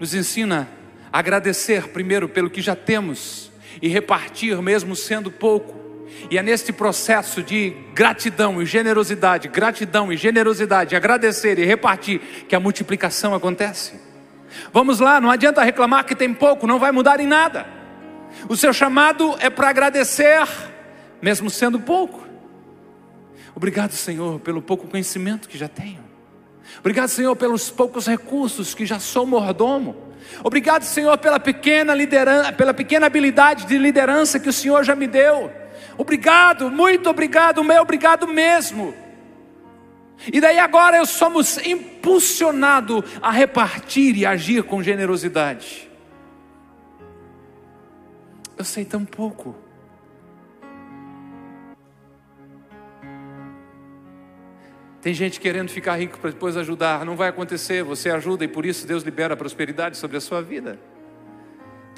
nos 0.00 0.14
ensina 0.14 0.66
a 1.12 1.18
agradecer 1.18 1.88
primeiro 1.88 2.28
pelo 2.28 2.48
que 2.48 2.62
já 2.62 2.74
temos 2.74 3.50
e 3.82 3.88
repartir 3.88 4.60
mesmo 4.62 4.96
sendo 4.96 5.30
pouco. 5.30 5.87
E 6.30 6.36
é 6.38 6.42
neste 6.42 6.72
processo 6.72 7.42
de 7.42 7.74
gratidão 7.94 8.60
e 8.60 8.66
generosidade, 8.66 9.48
gratidão 9.48 10.12
e 10.12 10.16
generosidade, 10.16 10.96
agradecer 10.96 11.58
e 11.58 11.64
repartir 11.64 12.20
que 12.48 12.54
a 12.54 12.60
multiplicação 12.60 13.34
acontece. 13.34 13.94
Vamos 14.72 15.00
lá, 15.00 15.20
não 15.20 15.30
adianta 15.30 15.62
reclamar 15.62 16.04
que 16.04 16.14
tem 16.14 16.32
pouco, 16.32 16.66
não 16.66 16.78
vai 16.78 16.92
mudar 16.92 17.20
em 17.20 17.26
nada. 17.26 17.66
O 18.48 18.56
seu 18.56 18.72
chamado 18.72 19.36
é 19.40 19.48
para 19.50 19.68
agradecer, 19.68 20.46
mesmo 21.20 21.50
sendo 21.50 21.80
pouco. 21.80 22.26
Obrigado, 23.54 23.92
Senhor, 23.92 24.38
pelo 24.40 24.62
pouco 24.62 24.86
conhecimento 24.86 25.48
que 25.48 25.58
já 25.58 25.68
tenho. 25.68 26.04
Obrigado, 26.78 27.08
Senhor, 27.08 27.34
pelos 27.34 27.70
poucos 27.70 28.06
recursos 28.06 28.74
que 28.74 28.86
já 28.86 28.98
sou 28.98 29.26
mordomo. 29.26 29.96
Obrigado, 30.44 30.82
Senhor, 30.82 31.16
pela 31.18 31.40
pequena 31.40 31.94
liderança, 31.94 32.52
pela 32.52 32.74
pequena 32.74 33.06
habilidade 33.06 33.66
de 33.66 33.78
liderança 33.78 34.38
que 34.38 34.48
o 34.48 34.52
Senhor 34.52 34.84
já 34.84 34.94
me 34.94 35.06
deu. 35.06 35.50
Obrigado, 35.98 36.70
muito 36.70 37.10
obrigado, 37.10 37.64
meu 37.64 37.82
obrigado 37.82 38.28
mesmo. 38.28 38.94
E 40.32 40.40
daí 40.40 40.56
agora 40.56 40.96
eu 40.96 41.04
somos 41.04 41.58
impulsionados 41.58 43.02
a 43.20 43.32
repartir 43.32 44.16
e 44.16 44.24
agir 44.24 44.62
com 44.62 44.80
generosidade. 44.80 45.90
Eu 48.56 48.64
sei 48.64 48.84
tão 48.84 49.04
pouco. 49.04 49.56
Tem 55.00 55.12
gente 55.12 55.40
querendo 55.40 55.68
ficar 55.68 55.96
rico 55.96 56.18
para 56.18 56.30
depois 56.30 56.56
ajudar, 56.56 57.04
não 57.04 57.16
vai 57.16 57.28
acontecer, 57.28 57.82
você 57.82 58.10
ajuda 58.10 58.44
e 58.44 58.48
por 58.48 58.64
isso 58.64 58.86
Deus 58.86 59.02
libera 59.02 59.34
a 59.34 59.36
prosperidade 59.36 59.96
sobre 59.96 60.16
a 60.16 60.20
sua 60.20 60.42
vida. 60.42 60.78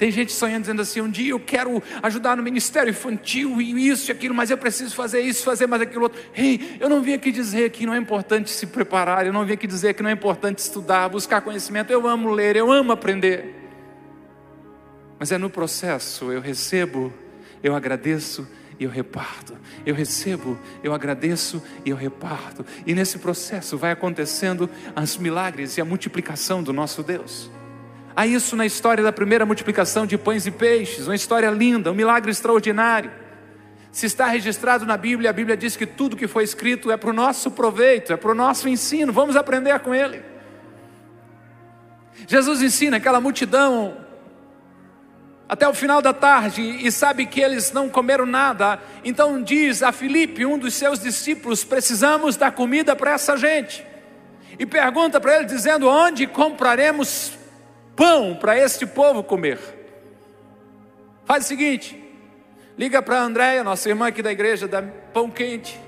Tem 0.01 0.09
gente 0.09 0.33
sonhando 0.33 0.61
dizendo 0.61 0.81
assim: 0.81 0.99
um 0.99 1.11
dia 1.11 1.29
eu 1.29 1.39
quero 1.39 1.79
ajudar 2.01 2.35
no 2.35 2.41
ministério 2.41 2.89
infantil 2.89 3.61
e 3.61 3.87
isso 3.87 4.09
e 4.09 4.11
aquilo, 4.11 4.33
mas 4.33 4.49
eu 4.49 4.57
preciso 4.57 4.95
fazer 4.95 5.21
isso, 5.21 5.43
fazer 5.43 5.67
mais 5.67 5.79
aquilo 5.79 6.01
outro. 6.01 6.19
Ei, 6.35 6.75
eu 6.79 6.89
não 6.89 7.03
vim 7.03 7.13
aqui 7.13 7.31
dizer 7.31 7.69
que 7.69 7.85
não 7.85 7.93
é 7.93 7.99
importante 7.99 8.49
se 8.49 8.65
preparar, 8.65 9.27
eu 9.27 9.31
não 9.31 9.45
vim 9.45 9.53
aqui 9.53 9.67
dizer 9.67 9.93
que 9.93 10.01
não 10.01 10.09
é 10.09 10.13
importante 10.13 10.57
estudar, 10.57 11.07
buscar 11.07 11.41
conhecimento. 11.41 11.93
Eu 11.93 12.07
amo 12.07 12.31
ler, 12.31 12.55
eu 12.55 12.71
amo 12.71 12.91
aprender. 12.91 13.53
Mas 15.19 15.31
é 15.31 15.37
no 15.37 15.51
processo, 15.51 16.31
eu 16.31 16.41
recebo, 16.41 17.13
eu 17.61 17.75
agradeço 17.75 18.47
e 18.79 18.85
eu 18.85 18.89
reparto. 18.89 19.55
Eu 19.85 19.93
recebo, 19.93 20.57
eu 20.83 20.95
agradeço 20.95 21.61
e 21.85 21.91
eu 21.91 21.95
reparto. 21.95 22.65
E 22.87 22.95
nesse 22.95 23.19
processo 23.19 23.77
vai 23.77 23.91
acontecendo 23.91 24.67
os 24.95 25.17
milagres 25.17 25.77
e 25.77 25.81
a 25.81 25.85
multiplicação 25.85 26.63
do 26.63 26.73
nosso 26.73 27.03
Deus. 27.03 27.51
Há 28.15 28.27
isso 28.27 28.55
na 28.55 28.65
história 28.65 29.03
da 29.03 29.11
primeira 29.11 29.45
multiplicação 29.45 30.05
de 30.05 30.17
pães 30.17 30.45
e 30.45 30.51
peixes, 30.51 31.07
uma 31.07 31.15
história 31.15 31.49
linda, 31.49 31.91
um 31.91 31.95
milagre 31.95 32.29
extraordinário. 32.29 33.11
Se 33.91 34.05
está 34.05 34.27
registrado 34.27 34.85
na 34.85 34.95
Bíblia, 34.97 35.29
a 35.29 35.33
Bíblia 35.33 35.57
diz 35.57 35.75
que 35.75 35.85
tudo 35.85 36.15
que 36.15 36.27
foi 36.27 36.43
escrito 36.43 36.91
é 36.91 36.97
para 36.97 37.09
o 37.09 37.13
nosso 37.13 37.51
proveito, 37.51 38.13
é 38.13 38.17
para 38.17 38.31
o 38.31 38.35
nosso 38.35 38.67
ensino, 38.69 39.11
vamos 39.11 39.35
aprender 39.35 39.79
com 39.79 39.93
ele. 39.93 40.21
Jesus 42.27 42.61
ensina 42.61 42.97
aquela 42.97 43.19
multidão 43.19 43.97
até 45.47 45.67
o 45.67 45.73
final 45.73 46.01
da 46.01 46.13
tarde 46.13 46.61
e 46.61 46.89
sabe 46.91 47.25
que 47.25 47.41
eles 47.41 47.73
não 47.73 47.89
comeram 47.89 48.25
nada. 48.25 48.79
Então 49.03 49.41
diz 49.41 49.83
a 49.83 49.91
Filipe, 49.91 50.45
um 50.45 50.57
dos 50.57 50.73
seus 50.73 50.99
discípulos: 50.99 51.63
precisamos 51.63 52.37
dar 52.37 52.51
comida 52.51 52.95
para 52.95 53.11
essa 53.11 53.35
gente. 53.35 53.85
E 54.57 54.65
pergunta 54.65 55.19
para 55.19 55.37
ele, 55.37 55.45
dizendo: 55.45 55.89
onde 55.89 56.25
compraremos 56.27 57.33
pão 57.95 58.35
para 58.35 58.57
este 58.57 58.85
povo 58.85 59.23
comer? 59.23 59.59
Faz 61.25 61.45
o 61.45 61.47
seguinte: 61.47 62.01
liga 62.77 63.01
para 63.01 63.19
a 63.19 63.23
Andréia, 63.23 63.63
nossa 63.63 63.89
irmã 63.89 64.07
aqui 64.07 64.21
da 64.21 64.31
igreja, 64.31 64.67
da 64.67 64.81
pão 64.81 65.29
quente. 65.29 65.79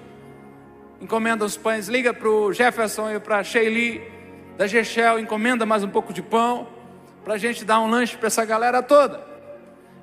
Encomenda 1.02 1.44
os 1.44 1.58
pães, 1.58 1.88
liga 1.90 2.14
para 2.14 2.30
o 2.30 2.54
Jefferson 2.54 3.12
e 3.12 3.20
para 3.20 3.40
a 3.40 3.44
Sheili, 3.44 4.02
da 4.58 4.68
Gechel, 4.68 5.20
encomenda 5.20 5.66
mais 5.66 5.84
um 5.84 5.90
pouco 5.90 6.14
de 6.14 6.22
pão, 6.22 6.68
para 7.26 7.34
a 7.34 7.38
gente 7.38 7.66
dar 7.66 7.82
um 7.82 7.90
lanche 7.90 8.16
para 8.16 8.28
essa 8.28 8.46
galera 8.46 8.82
toda. 8.82 9.22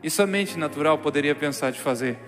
Isso 0.02 0.22
a 0.22 0.26
mente 0.26 0.58
natural 0.58 0.98
poderia 0.98 1.34
pensar 1.34 1.70
de 1.70 1.80
fazer, 1.80 2.18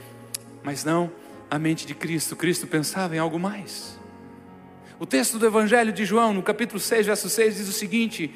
mas 0.62 0.84
não 0.84 1.10
a 1.50 1.58
mente 1.58 1.86
de 1.86 1.94
Cristo. 1.94 2.34
Cristo 2.34 2.66
pensava 2.66 3.14
em 3.14 3.18
algo 3.18 3.38
mais. 3.38 3.98
O 4.98 5.04
texto 5.04 5.38
do 5.38 5.44
Evangelho 5.44 5.92
de 5.92 6.04
João, 6.04 6.32
no 6.32 6.42
capítulo 6.42 6.80
6, 6.80 7.06
verso 7.06 7.28
6, 7.28 7.56
diz 7.56 7.68
o 7.68 7.72
seguinte: 7.72 8.34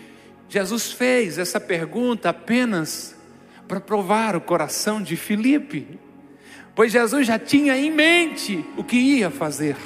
Jesus 0.49 0.93
fez 0.93 1.39
essa 1.39 1.61
pergunta 1.61 2.31
apenas 2.31 3.17
para 3.67 3.81
provar 3.81 4.37
o 4.37 4.41
coração 4.41 5.03
de 5.03 5.17
Filipe, 5.17 5.99
pois 6.75 6.93
Jesus 6.93 7.27
já 7.27 7.39
tinha 7.39 7.77
em 7.77 7.91
mente 7.91 8.65
o 8.77 8.85
que 8.85 8.97
ia 8.97 9.31
fazer. 9.31 9.77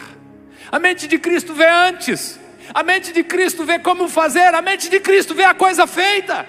A 0.71 0.79
mente 0.79 1.09
de 1.09 1.19
Cristo 1.19 1.55
vê 1.55 1.69
antes, 1.69 2.39
a 2.75 2.83
mente 2.83 3.13
de 3.13 3.25
Cristo 3.25 3.65
vê 3.65 3.79
como 3.79 4.09
fazer, 4.09 4.55
a 4.55 4.61
mente 4.61 4.91
de 4.91 5.01
Cristo 5.01 5.35
vê 5.35 5.45
a 5.45 5.55
coisa 5.55 5.87
feita. 5.87 6.47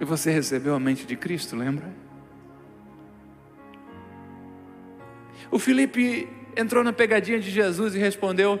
E 0.00 0.04
você 0.04 0.30
recebeu 0.30 0.74
a 0.74 0.80
mente 0.80 1.06
de 1.06 1.16
Cristo, 1.16 1.54
lembra? 1.56 1.92
O 5.50 5.58
Felipe 5.58 6.28
entrou 6.56 6.82
na 6.82 6.92
pegadinha 6.92 7.38
de 7.38 7.50
Jesus 7.50 7.94
e 7.94 7.98
respondeu: 7.98 8.60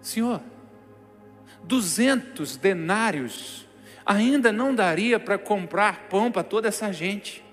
Senhor, 0.00 0.40
duzentos 1.64 2.56
denários 2.56 3.66
ainda 4.04 4.52
não 4.52 4.74
daria 4.74 5.18
para 5.18 5.38
comprar 5.38 6.08
pão 6.08 6.30
para 6.30 6.42
toda 6.42 6.68
essa 6.68 6.92
gente. 6.92 7.44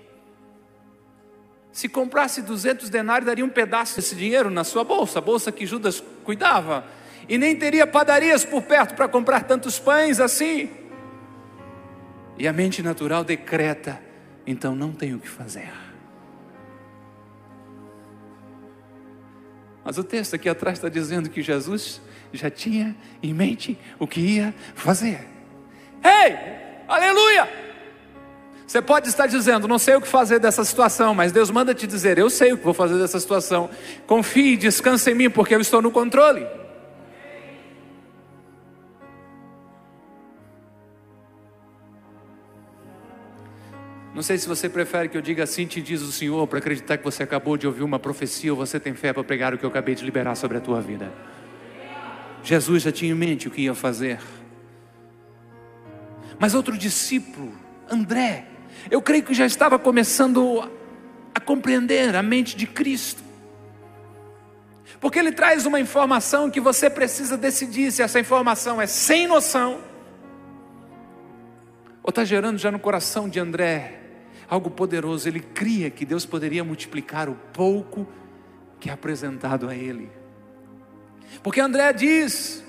Se 1.72 1.88
comprasse 1.88 2.42
duzentos 2.42 2.90
denários, 2.90 3.26
daria 3.26 3.44
um 3.44 3.48
pedaço 3.48 3.96
desse 3.96 4.16
dinheiro 4.16 4.50
na 4.50 4.64
sua 4.64 4.82
bolsa, 4.82 5.20
a 5.20 5.22
bolsa 5.22 5.52
que 5.52 5.64
Judas 5.64 6.02
cuidava, 6.24 6.84
e 7.28 7.38
nem 7.38 7.54
teria 7.54 7.86
padarias 7.86 8.44
por 8.44 8.62
perto 8.62 8.94
para 8.94 9.06
comprar 9.06 9.44
tantos 9.44 9.78
pães 9.78 10.18
assim. 10.18 10.68
E 12.36 12.48
a 12.48 12.52
mente 12.52 12.82
natural 12.82 13.22
decreta, 13.22 14.02
então 14.46 14.74
não 14.74 14.92
tem 14.92 15.14
o 15.14 15.20
que 15.20 15.28
fazer. 15.28 15.70
Mas 19.84 19.96
o 19.96 20.04
texto 20.04 20.34
aqui 20.34 20.48
atrás 20.48 20.78
está 20.78 20.88
dizendo 20.88 21.30
que 21.30 21.42
Jesus 21.42 22.00
já 22.32 22.50
tinha 22.50 22.94
em 23.22 23.34
mente 23.34 23.78
o 23.98 24.06
que 24.06 24.20
ia 24.20 24.54
fazer. 24.74 25.26
Ei, 26.02 26.36
aleluia! 26.88 27.48
Você 28.66 28.80
pode 28.80 29.08
estar 29.08 29.26
dizendo, 29.26 29.66
não 29.66 29.80
sei 29.80 29.96
o 29.96 30.00
que 30.00 30.06
fazer 30.06 30.38
dessa 30.38 30.64
situação, 30.64 31.12
mas 31.12 31.32
Deus 31.32 31.50
manda 31.50 31.74
te 31.74 31.88
dizer, 31.88 32.18
eu 32.18 32.30
sei 32.30 32.52
o 32.52 32.56
que 32.56 32.62
vou 32.62 32.72
fazer 32.72 32.96
dessa 32.98 33.18
situação. 33.18 33.68
Confie, 34.06 34.56
descanse 34.56 35.10
em 35.10 35.14
mim, 35.14 35.28
porque 35.28 35.52
eu 35.52 35.60
estou 35.60 35.82
no 35.82 35.90
controle. 35.90 36.46
Não 44.14 44.22
sei 44.22 44.38
se 44.38 44.46
você 44.46 44.68
prefere 44.68 45.08
que 45.08 45.16
eu 45.16 45.22
diga 45.22 45.42
assim, 45.42 45.66
te 45.66 45.80
diz 45.80 46.02
o 46.02 46.12
Senhor, 46.12 46.46
para 46.46 46.58
acreditar 46.58 46.96
que 46.96 47.04
você 47.04 47.22
acabou 47.22 47.56
de 47.56 47.66
ouvir 47.66 47.82
uma 47.82 47.98
profecia 47.98 48.52
ou 48.52 48.56
você 48.56 48.78
tem 48.78 48.94
fé 48.94 49.12
para 49.12 49.24
pregar 49.24 49.54
o 49.54 49.58
que 49.58 49.64
eu 49.64 49.70
acabei 49.70 49.96
de 49.96 50.04
liberar 50.04 50.36
sobre 50.36 50.58
a 50.58 50.60
tua 50.60 50.80
vida. 50.80 51.12
Jesus 52.42 52.82
já 52.82 52.92
tinha 52.92 53.12
em 53.12 53.14
mente 53.14 53.48
o 53.48 53.50
que 53.50 53.62
ia 53.62 53.74
fazer. 53.74 54.20
Mas 56.38 56.54
outro 56.54 56.76
discípulo, 56.76 57.52
André, 57.90 58.46
eu 58.90 59.02
creio 59.02 59.22
que 59.22 59.34
já 59.34 59.44
estava 59.44 59.78
começando 59.78 60.70
a 61.34 61.40
compreender 61.40 62.16
a 62.16 62.22
mente 62.22 62.56
de 62.56 62.66
Cristo. 62.66 63.22
Porque 65.00 65.18
ele 65.18 65.32
traz 65.32 65.66
uma 65.66 65.80
informação 65.80 66.50
que 66.50 66.60
você 66.60 66.90
precisa 66.90 67.36
decidir 67.36 67.90
se 67.92 68.02
essa 68.02 68.20
informação 68.20 68.80
é 68.80 68.86
sem 68.86 69.26
noção 69.26 69.80
ou 72.02 72.10
está 72.10 72.24
gerando 72.24 72.58
já 72.58 72.70
no 72.70 72.78
coração 72.78 73.28
de 73.28 73.38
André 73.38 74.00
algo 74.48 74.70
poderoso. 74.70 75.28
Ele 75.28 75.40
cria 75.40 75.90
que 75.90 76.04
Deus 76.04 76.26
poderia 76.26 76.64
multiplicar 76.64 77.28
o 77.28 77.34
pouco 77.52 78.06
que 78.78 78.90
é 78.90 78.92
apresentado 78.92 79.68
a 79.68 79.74
ele. 79.74 80.10
Porque 81.42 81.60
André 81.60 81.92
diz: 81.92 82.64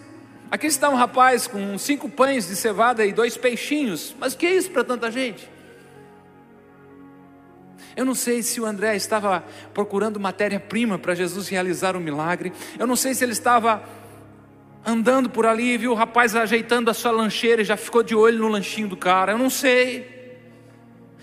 aqui 0.49 0.67
está 0.67 0.89
um 0.89 0.95
rapaz 0.95 1.47
com 1.47 1.77
cinco 1.77 2.09
pães 2.09 2.47
de 2.47 2.55
cevada 2.55 3.05
e 3.05 3.11
dois 3.11 3.37
peixinhos, 3.37 4.15
mas 4.19 4.33
o 4.33 4.37
que 4.37 4.45
é 4.45 4.55
isso 4.55 4.71
para 4.71 4.83
tanta 4.83 5.11
gente? 5.11 5.49
Eu 7.95 8.05
não 8.05 8.15
sei 8.15 8.41
se 8.41 8.61
o 8.61 8.65
André 8.65 8.95
estava 8.95 9.43
procurando 9.73 10.19
matéria-prima 10.19 10.97
para 10.97 11.13
Jesus 11.13 11.49
realizar 11.49 11.95
o 11.95 11.99
um 11.99 12.01
milagre. 12.01 12.53
Eu 12.79 12.87
não 12.87 12.95
sei 12.95 13.13
se 13.13 13.23
ele 13.23 13.33
estava 13.33 13.83
andando 14.85 15.29
por 15.29 15.45
ali 15.45 15.73
e 15.73 15.77
viu 15.77 15.91
o 15.91 15.95
rapaz 15.95 16.35
ajeitando 16.35 16.89
a 16.89 16.93
sua 16.93 17.11
lancheira 17.11 17.61
e 17.61 17.65
já 17.65 17.77
ficou 17.77 18.01
de 18.01 18.15
olho 18.15 18.39
no 18.39 18.47
lanchinho 18.47 18.87
do 18.87 18.97
cara. 18.97 19.33
Eu 19.33 19.37
não 19.37 19.49
sei. 19.49 20.21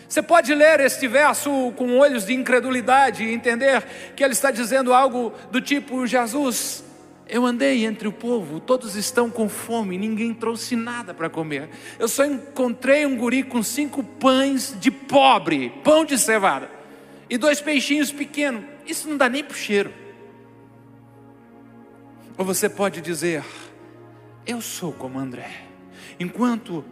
Você 0.08 0.22
pode 0.22 0.54
ler 0.54 0.80
este 0.80 1.08
verso 1.08 1.72
com 1.76 1.98
olhos 1.98 2.26
de 2.26 2.34
incredulidade 2.34 3.24
e 3.24 3.32
entender 3.32 3.82
que 4.14 4.22
ele 4.22 4.32
está 4.32 4.50
dizendo 4.50 4.92
algo 4.92 5.32
do 5.50 5.60
tipo: 5.60 6.06
Jesus, 6.06 6.84
eu 7.28 7.44
andei 7.44 7.84
entre 7.84 8.08
o 8.08 8.12
povo, 8.12 8.58
todos 8.58 8.96
estão 8.96 9.30
com 9.30 9.48
fome, 9.48 9.98
ninguém 9.98 10.32
trouxe 10.32 10.74
nada 10.74 11.12
para 11.12 11.28
comer. 11.28 11.68
Eu 11.98 12.08
só 12.08 12.24
encontrei 12.24 13.04
um 13.04 13.16
guri 13.16 13.42
com 13.42 13.62
cinco 13.62 14.02
pães 14.02 14.74
de 14.80 14.90
pobre, 14.90 15.70
pão 15.84 16.04
de 16.04 16.18
cevada, 16.18 16.70
e 17.28 17.36
dois 17.36 17.60
peixinhos 17.60 18.10
pequenos. 18.10 18.64
Isso 18.86 19.08
não 19.08 19.16
dá 19.16 19.28
nem 19.28 19.44
para 19.44 19.56
cheiro. 19.56 19.92
Ou 22.38 22.44
você 22.44 22.68
pode 22.68 23.00
dizer: 23.02 23.44
Eu 24.46 24.62
sou 24.62 24.92
como 24.92 25.18
André. 25.18 25.64
Enquanto 26.18 26.84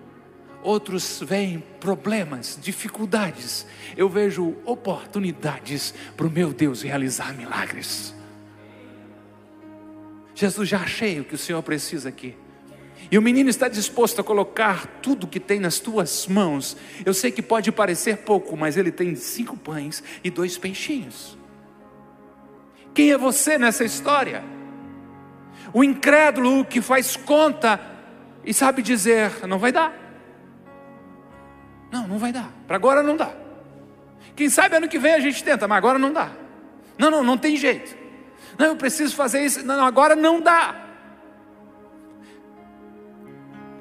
outros 0.62 1.22
veem 1.24 1.62
problemas, 1.80 2.58
dificuldades, 2.60 3.66
eu 3.96 4.08
vejo 4.08 4.54
oportunidades 4.64 5.94
para 6.16 6.26
o 6.26 6.30
meu 6.30 6.52
Deus 6.52 6.82
realizar 6.82 7.32
milagres. 7.32 8.14
Jesus, 10.36 10.68
já 10.68 10.80
achei 10.80 11.18
o 11.18 11.24
que 11.24 11.34
o 11.34 11.38
Senhor 11.38 11.62
precisa 11.62 12.10
aqui. 12.10 12.36
E 13.10 13.16
o 13.16 13.22
menino 13.22 13.48
está 13.48 13.68
disposto 13.68 14.20
a 14.20 14.24
colocar 14.24 14.86
tudo 15.00 15.26
que 15.26 15.40
tem 15.40 15.58
nas 15.58 15.80
tuas 15.80 16.26
mãos. 16.26 16.76
Eu 17.06 17.14
sei 17.14 17.30
que 17.30 17.40
pode 17.40 17.72
parecer 17.72 18.18
pouco, 18.18 18.54
mas 18.54 18.76
ele 18.76 18.92
tem 18.92 19.14
cinco 19.14 19.56
pães 19.56 20.04
e 20.22 20.28
dois 20.28 20.58
peixinhos. 20.58 21.38
Quem 22.92 23.12
é 23.12 23.16
você 23.16 23.56
nessa 23.56 23.82
história? 23.82 24.44
O 25.72 25.82
incrédulo 25.82 26.66
que 26.66 26.82
faz 26.82 27.16
conta 27.16 27.80
e 28.44 28.52
sabe 28.52 28.82
dizer: 28.82 29.46
não 29.46 29.58
vai 29.58 29.72
dar. 29.72 29.94
Não, 31.90 32.06
não 32.06 32.18
vai 32.18 32.30
dar. 32.30 32.52
Para 32.66 32.76
agora 32.76 33.02
não 33.02 33.16
dá. 33.16 33.32
Quem 34.34 34.50
sabe 34.50 34.76
ano 34.76 34.88
que 34.88 34.98
vem 34.98 35.14
a 35.14 35.20
gente 35.20 35.42
tenta, 35.42 35.66
mas 35.66 35.78
agora 35.78 35.98
não 35.98 36.12
dá. 36.12 36.30
Não, 36.98 37.10
não, 37.10 37.22
não 37.22 37.38
tem 37.38 37.56
jeito. 37.56 38.05
Não, 38.58 38.66
eu 38.66 38.76
preciso 38.76 39.14
fazer 39.14 39.44
isso. 39.44 39.64
Não, 39.64 39.84
agora 39.84 40.16
não 40.16 40.40
dá. 40.40 40.86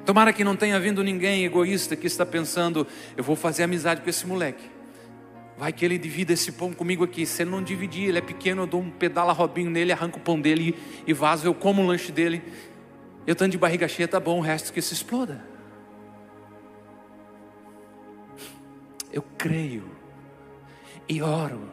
Tomara 0.04 0.32
que 0.32 0.44
não 0.44 0.54
tenha 0.54 0.78
vindo 0.78 1.02
ninguém 1.02 1.44
egoísta 1.44 1.96
que 1.96 2.06
está 2.06 2.24
pensando, 2.24 2.86
eu 3.16 3.24
vou 3.24 3.34
fazer 3.34 3.64
amizade 3.64 4.02
com 4.02 4.08
esse 4.08 4.24
moleque. 4.24 4.70
Vai 5.58 5.72
que 5.72 5.84
ele 5.84 5.98
divida 5.98 6.32
esse 6.32 6.52
pão 6.52 6.72
comigo 6.72 7.02
aqui. 7.02 7.26
Se 7.26 7.42
ele 7.42 7.50
não 7.50 7.60
dividir, 7.60 8.08
ele 8.08 8.18
é 8.18 8.20
pequeno, 8.20 8.62
eu 8.62 8.66
dou 8.68 8.80
um 8.80 8.90
pedala 8.90 9.32
robinho 9.32 9.68
nele, 9.68 9.90
arranco 9.90 10.18
o 10.18 10.22
pão 10.22 10.40
dele 10.40 10.76
e 11.06 11.12
vaso, 11.12 11.44
eu 11.44 11.54
como 11.54 11.82
o 11.82 11.86
lanche 11.86 12.12
dele. 12.12 12.40
Eu 13.26 13.32
estou 13.32 13.48
de 13.48 13.58
barriga 13.58 13.88
cheia, 13.88 14.06
tá 14.06 14.20
bom, 14.20 14.38
o 14.38 14.42
resto 14.42 14.72
que 14.72 14.80
se 14.80 14.94
exploda. 14.94 15.44
Eu 19.12 19.24
creio 19.36 19.90
e 21.08 21.20
oro 21.20 21.68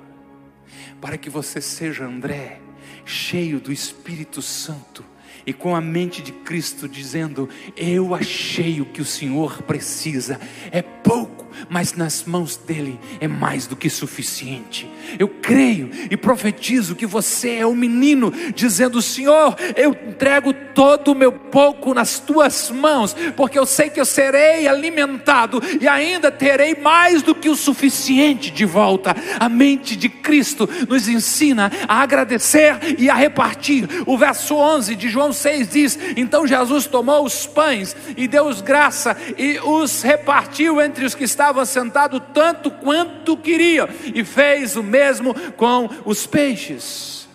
para 1.00 1.18
que 1.20 1.30
você 1.30 1.62
seja 1.62 2.06
André 2.06 2.63
cheio 3.06 3.60
do 3.60 3.72
Espírito 3.72 4.42
Santo 4.42 5.04
e 5.46 5.54
com 5.54 5.76
a 5.76 5.82
mente 5.82 6.22
de 6.22 6.32
Cristo, 6.32 6.88
dizendo: 6.88 7.50
Eu 7.76 8.16
achei 8.16 8.82
o 8.82 8.86
que 8.86 9.02
o 9.02 9.06
Senhor 9.06 9.62
precisa, 9.64 10.40
é 10.72 10.82
pouco, 10.82 11.43
mas 11.70 11.94
nas 11.94 12.24
mãos 12.24 12.56
dele 12.56 13.00
é 13.20 13.28
mais 13.28 13.68
do 13.68 13.76
que 13.76 13.90
suficiente. 13.90 14.90
Eu 15.20 15.28
creio 15.28 15.90
e 16.10 16.16
profetizo 16.16 16.96
que 16.96 17.06
você 17.06 17.56
é 17.56 17.66
o 17.66 17.76
menino, 17.76 18.32
dizendo: 18.56 19.02
Senhor, 19.02 19.56
eu 19.76 19.92
entrego 19.92 20.54
todo 20.54 21.12
o 21.12 21.16
meu 21.16 21.32
pouco 21.32 21.94
nas 21.94 22.20
tuas 22.20 22.72
mãos, 22.72 23.16
porque 23.36 23.60
eu 23.60 23.66
sei 23.66 23.90
que 23.90 24.00
eu 24.00 24.06
serei 24.06 24.68
alimentado 24.68 25.62
e 25.80 25.88
ainda 25.88 26.32
terei 26.32 26.76
mais 26.76 27.22
do 27.22 27.36
que 27.36 27.50
o 27.50 27.56
suficiente 27.56 28.52
de 28.52 28.66
volta. 28.66 29.16
A 29.40 29.50
mente 29.50 29.96
de 29.96 30.10
Cristo 30.10 30.70
nos 30.88 31.08
ensina 31.08 31.72
a 31.88 32.02
agradecer 32.02 32.78
e 32.98 33.10
a 33.10 33.14
repartir. 33.14 33.88
O 34.06 34.18
verso 34.18 34.56
11 34.56 34.96
de 34.96 35.10
João 35.10 35.34
6 35.34 35.70
diz: 35.70 36.00
Então 36.16 36.48
Jesus 36.48 36.88
tomou 36.88 37.26
os 37.26 37.46
pães 37.46 37.96
e 38.16 38.28
deu 38.28 38.54
graça 38.62 39.16
e 39.38 39.60
os 39.60 40.02
repartiu 40.02 40.82
entre 40.82 41.06
os 41.06 41.16
que 41.16 41.24
estavam 41.24 41.43
sentados, 41.66 42.22
tanto 42.34 42.70
quanto 42.70 43.36
queriam, 43.36 43.88
e 44.14 44.24
fez 44.24 44.76
o 44.76 44.84
mesmo 44.84 45.34
com 45.54 45.90
os 46.06 46.26
peixes. 46.26 47.28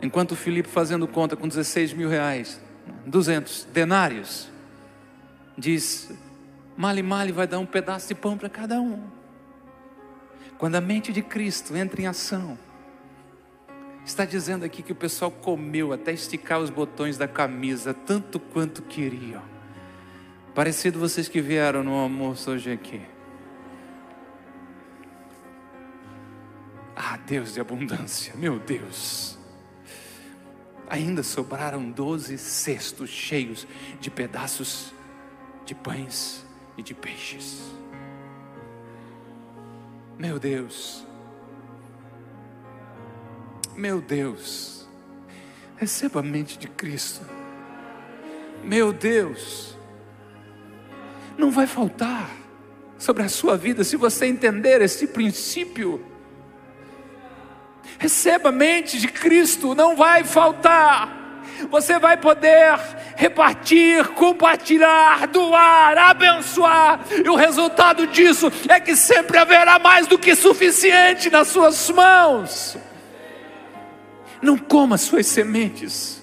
Enquanto 0.00 0.36
Filipe 0.36 0.68
fazendo 0.68 1.08
conta 1.08 1.36
com 1.36 1.48
16 1.48 1.92
mil 1.92 2.08
reais, 2.08 2.60
200 3.06 3.66
denários, 3.72 4.48
diz: 5.56 6.10
Male, 6.76 7.02
male 7.02 7.32
vai 7.32 7.46
dar 7.46 7.58
um 7.58 7.66
pedaço 7.66 8.08
de 8.08 8.14
pão 8.14 8.38
para 8.38 8.48
cada 8.48 8.80
um. 8.80 9.02
Quando 10.56 10.76
a 10.76 10.80
mente 10.80 11.12
de 11.12 11.22
Cristo 11.22 11.76
entra 11.76 12.00
em 12.00 12.06
ação, 12.06 12.58
está 14.04 14.24
dizendo 14.24 14.64
aqui 14.64 14.82
que 14.82 14.92
o 14.92 14.96
pessoal 14.96 15.30
comeu 15.30 15.92
até 15.92 16.12
esticar 16.12 16.60
os 16.60 16.70
botões 16.70 17.18
da 17.18 17.28
camisa, 17.28 17.92
tanto 17.92 18.38
quanto 18.38 18.82
queriam. 18.82 19.57
Parecido 20.58 20.98
vocês 20.98 21.28
que 21.28 21.40
vieram 21.40 21.84
no 21.84 21.94
almoço 21.94 22.50
hoje 22.50 22.72
aqui. 22.72 23.00
Ah, 26.96 27.16
Deus 27.16 27.54
de 27.54 27.60
abundância, 27.60 28.34
meu 28.34 28.58
Deus. 28.58 29.38
Ainda 30.90 31.22
sobraram 31.22 31.88
doze 31.88 32.36
cestos 32.36 33.08
cheios 33.08 33.68
de 34.00 34.10
pedaços 34.10 34.92
de 35.64 35.76
pães 35.76 36.44
e 36.76 36.82
de 36.82 36.92
peixes. 36.92 37.62
Meu 40.18 40.40
Deus, 40.40 41.06
meu 43.76 44.00
Deus, 44.00 44.88
receba 45.76 46.18
a 46.18 46.22
mente 46.24 46.58
de 46.58 46.66
Cristo. 46.66 47.24
Meu 48.64 48.92
Deus, 48.92 49.77
não 51.38 51.50
vai 51.52 51.66
faltar 51.66 52.28
sobre 52.98 53.22
a 53.22 53.28
sua 53.28 53.56
vida 53.56 53.84
se 53.84 53.96
você 53.96 54.26
entender 54.26 54.82
esse 54.82 55.06
princípio. 55.06 56.04
Receba 57.98 58.48
a 58.48 58.52
mente 58.52 58.98
de 58.98 59.06
Cristo, 59.08 59.74
não 59.74 59.96
vai 59.96 60.24
faltar. 60.24 61.16
Você 61.70 61.98
vai 61.98 62.16
poder 62.16 62.78
repartir, 63.16 64.06
compartilhar, 64.08 65.26
doar, 65.28 65.96
abençoar, 65.96 67.00
e 67.24 67.28
o 67.28 67.34
resultado 67.34 68.06
disso 68.06 68.52
é 68.68 68.78
que 68.78 68.94
sempre 68.94 69.38
haverá 69.38 69.78
mais 69.78 70.06
do 70.06 70.18
que 70.18 70.36
suficiente 70.36 71.30
nas 71.30 71.48
suas 71.48 71.90
mãos. 71.90 72.76
Não 74.40 74.56
coma 74.56 74.96
suas 74.96 75.26
sementes. 75.26 76.17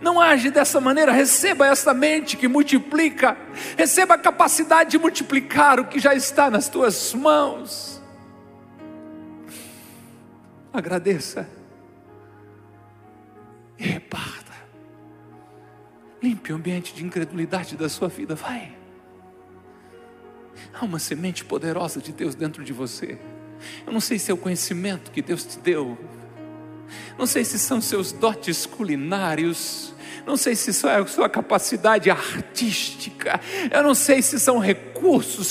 Não 0.00 0.20
age 0.20 0.50
dessa 0.50 0.80
maneira, 0.80 1.12
receba 1.12 1.66
essa 1.66 1.94
mente 1.94 2.36
que 2.36 2.46
multiplica, 2.46 3.36
receba 3.76 4.14
a 4.14 4.18
capacidade 4.18 4.90
de 4.90 4.98
multiplicar 4.98 5.80
o 5.80 5.86
que 5.86 5.98
já 5.98 6.14
está 6.14 6.50
nas 6.50 6.68
tuas 6.68 7.14
mãos. 7.14 8.02
Agradeça 10.72 11.48
e 13.78 13.84
reparta. 13.84 14.52
Limpe 16.22 16.52
o 16.52 16.56
ambiente 16.56 16.94
de 16.94 17.04
incredulidade 17.04 17.76
da 17.76 17.88
sua 17.88 18.08
vida, 18.08 18.34
vai. 18.34 18.76
Há 20.78 20.84
uma 20.84 20.98
semente 20.98 21.44
poderosa 21.44 22.00
de 22.00 22.12
Deus 22.12 22.34
dentro 22.34 22.62
de 22.62 22.72
você. 22.72 23.18
Eu 23.86 23.92
não 23.92 24.00
sei 24.00 24.18
se 24.18 24.30
é 24.30 24.34
o 24.34 24.36
conhecimento 24.36 25.10
que 25.10 25.22
Deus 25.22 25.44
te 25.44 25.58
deu, 25.58 25.98
não 27.18 27.26
sei 27.26 27.44
se 27.44 27.58
são 27.58 27.80
seus 27.80 28.12
dotes 28.12 28.66
culinários, 28.66 29.94
não 30.26 30.36
sei 30.36 30.56
se 30.56 30.86
é 30.88 30.96
a 30.96 31.06
sua 31.06 31.28
capacidade 31.28 32.10
artística, 32.10 33.40
eu 33.70 33.82
não 33.82 33.94
sei 33.94 34.20
se 34.22 34.40
são 34.40 34.58
recursos 34.58 34.95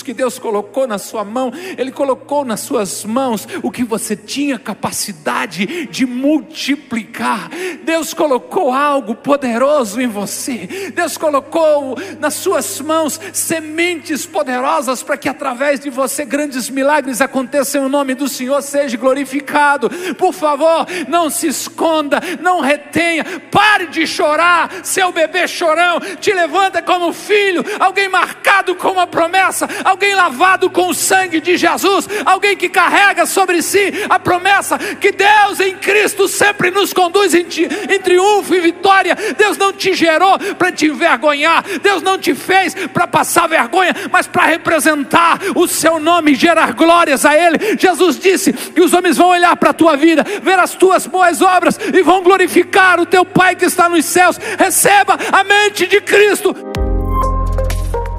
que 0.03 0.13
Deus 0.13 0.39
colocou 0.39 0.87
na 0.87 0.97
sua 0.97 1.23
mão, 1.23 1.51
Ele 1.77 1.91
colocou 1.91 2.45
nas 2.45 2.61
suas 2.61 3.03
mãos 3.03 3.47
o 3.63 3.71
que 3.71 3.83
você 3.83 4.15
tinha 4.15 4.59
capacidade 4.59 5.85
de 5.87 6.05
multiplicar. 6.05 7.49
Deus 7.83 8.13
colocou 8.13 8.71
algo 8.71 9.15
poderoso 9.15 10.01
em 10.01 10.07
você, 10.07 10.91
Deus 10.93 11.17
colocou 11.17 11.97
nas 12.19 12.35
suas 12.35 12.79
mãos 12.81 13.19
sementes 13.33 14.25
poderosas 14.25 15.01
para 15.03 15.17
que 15.17 15.29
através 15.29 15.79
de 15.79 15.89
você 15.89 16.25
grandes 16.25 16.69
milagres 16.69 17.21
aconteçam, 17.21 17.85
o 17.85 17.89
nome 17.89 18.15
do 18.15 18.27
Senhor. 18.27 18.61
Seja 18.61 18.97
glorificado. 18.97 19.89
Por 20.17 20.33
favor, 20.33 20.85
não 21.07 21.29
se 21.29 21.47
esconda, 21.47 22.19
não 22.41 22.61
retenha, 22.61 23.23
pare 23.51 23.87
de 23.87 24.05
chorar 24.07 24.71
seu 24.83 25.11
bebê 25.11 25.47
chorão, 25.47 25.99
te 26.19 26.33
levanta 26.33 26.81
como 26.81 27.13
filho, 27.13 27.63
alguém 27.79 28.09
marcado 28.09 28.75
com 28.75 28.89
uma 28.89 29.07
promessa, 29.07 29.34
alguém 29.83 30.15
lavado 30.15 30.69
com 30.69 30.89
o 30.89 30.93
sangue 30.93 31.39
de 31.39 31.57
Jesus, 31.57 32.07
alguém 32.25 32.55
que 32.55 32.69
carrega 32.69 33.25
sobre 33.25 33.61
si 33.61 33.93
a 34.09 34.19
promessa 34.19 34.77
que 34.77 35.11
Deus 35.11 35.59
em 35.59 35.75
Cristo 35.77 36.27
sempre 36.27 36.71
nos 36.71 36.93
conduz 36.93 37.33
em, 37.33 37.45
em 37.89 37.99
triunfo 37.99 38.55
e 38.55 38.59
vitória. 38.59 39.15
Deus 39.37 39.57
não 39.57 39.73
te 39.73 39.93
gerou 39.93 40.37
para 40.57 40.71
te 40.71 40.87
envergonhar, 40.87 41.63
Deus 41.81 42.01
não 42.01 42.17
te 42.17 42.33
fez 42.33 42.73
para 42.93 43.07
passar 43.07 43.47
vergonha, 43.47 43.93
mas 44.11 44.27
para 44.27 44.45
representar 44.45 45.39
o 45.55 45.67
seu 45.67 45.99
nome 45.99 46.31
e 46.31 46.35
gerar 46.35 46.73
glórias 46.73 47.25
a 47.25 47.35
Ele. 47.35 47.77
Jesus 47.77 48.19
disse 48.19 48.53
que 48.53 48.81
os 48.81 48.93
homens 48.93 49.17
vão 49.17 49.29
olhar 49.29 49.55
para 49.55 49.71
a 49.71 49.73
tua 49.73 49.95
vida, 49.95 50.23
ver 50.41 50.59
as 50.59 50.73
tuas 50.73 51.05
boas 51.05 51.41
obras 51.41 51.79
e 51.93 52.01
vão 52.01 52.23
glorificar 52.23 52.99
o 52.99 53.05
teu 53.05 53.25
Pai 53.25 53.55
que 53.55 53.65
está 53.65 53.89
nos 53.89 54.05
céus 54.05 54.39
receba 54.57 55.17
a 55.31 55.43
mente 55.43 55.87
de 55.87 55.99
Cristo. 55.99 56.55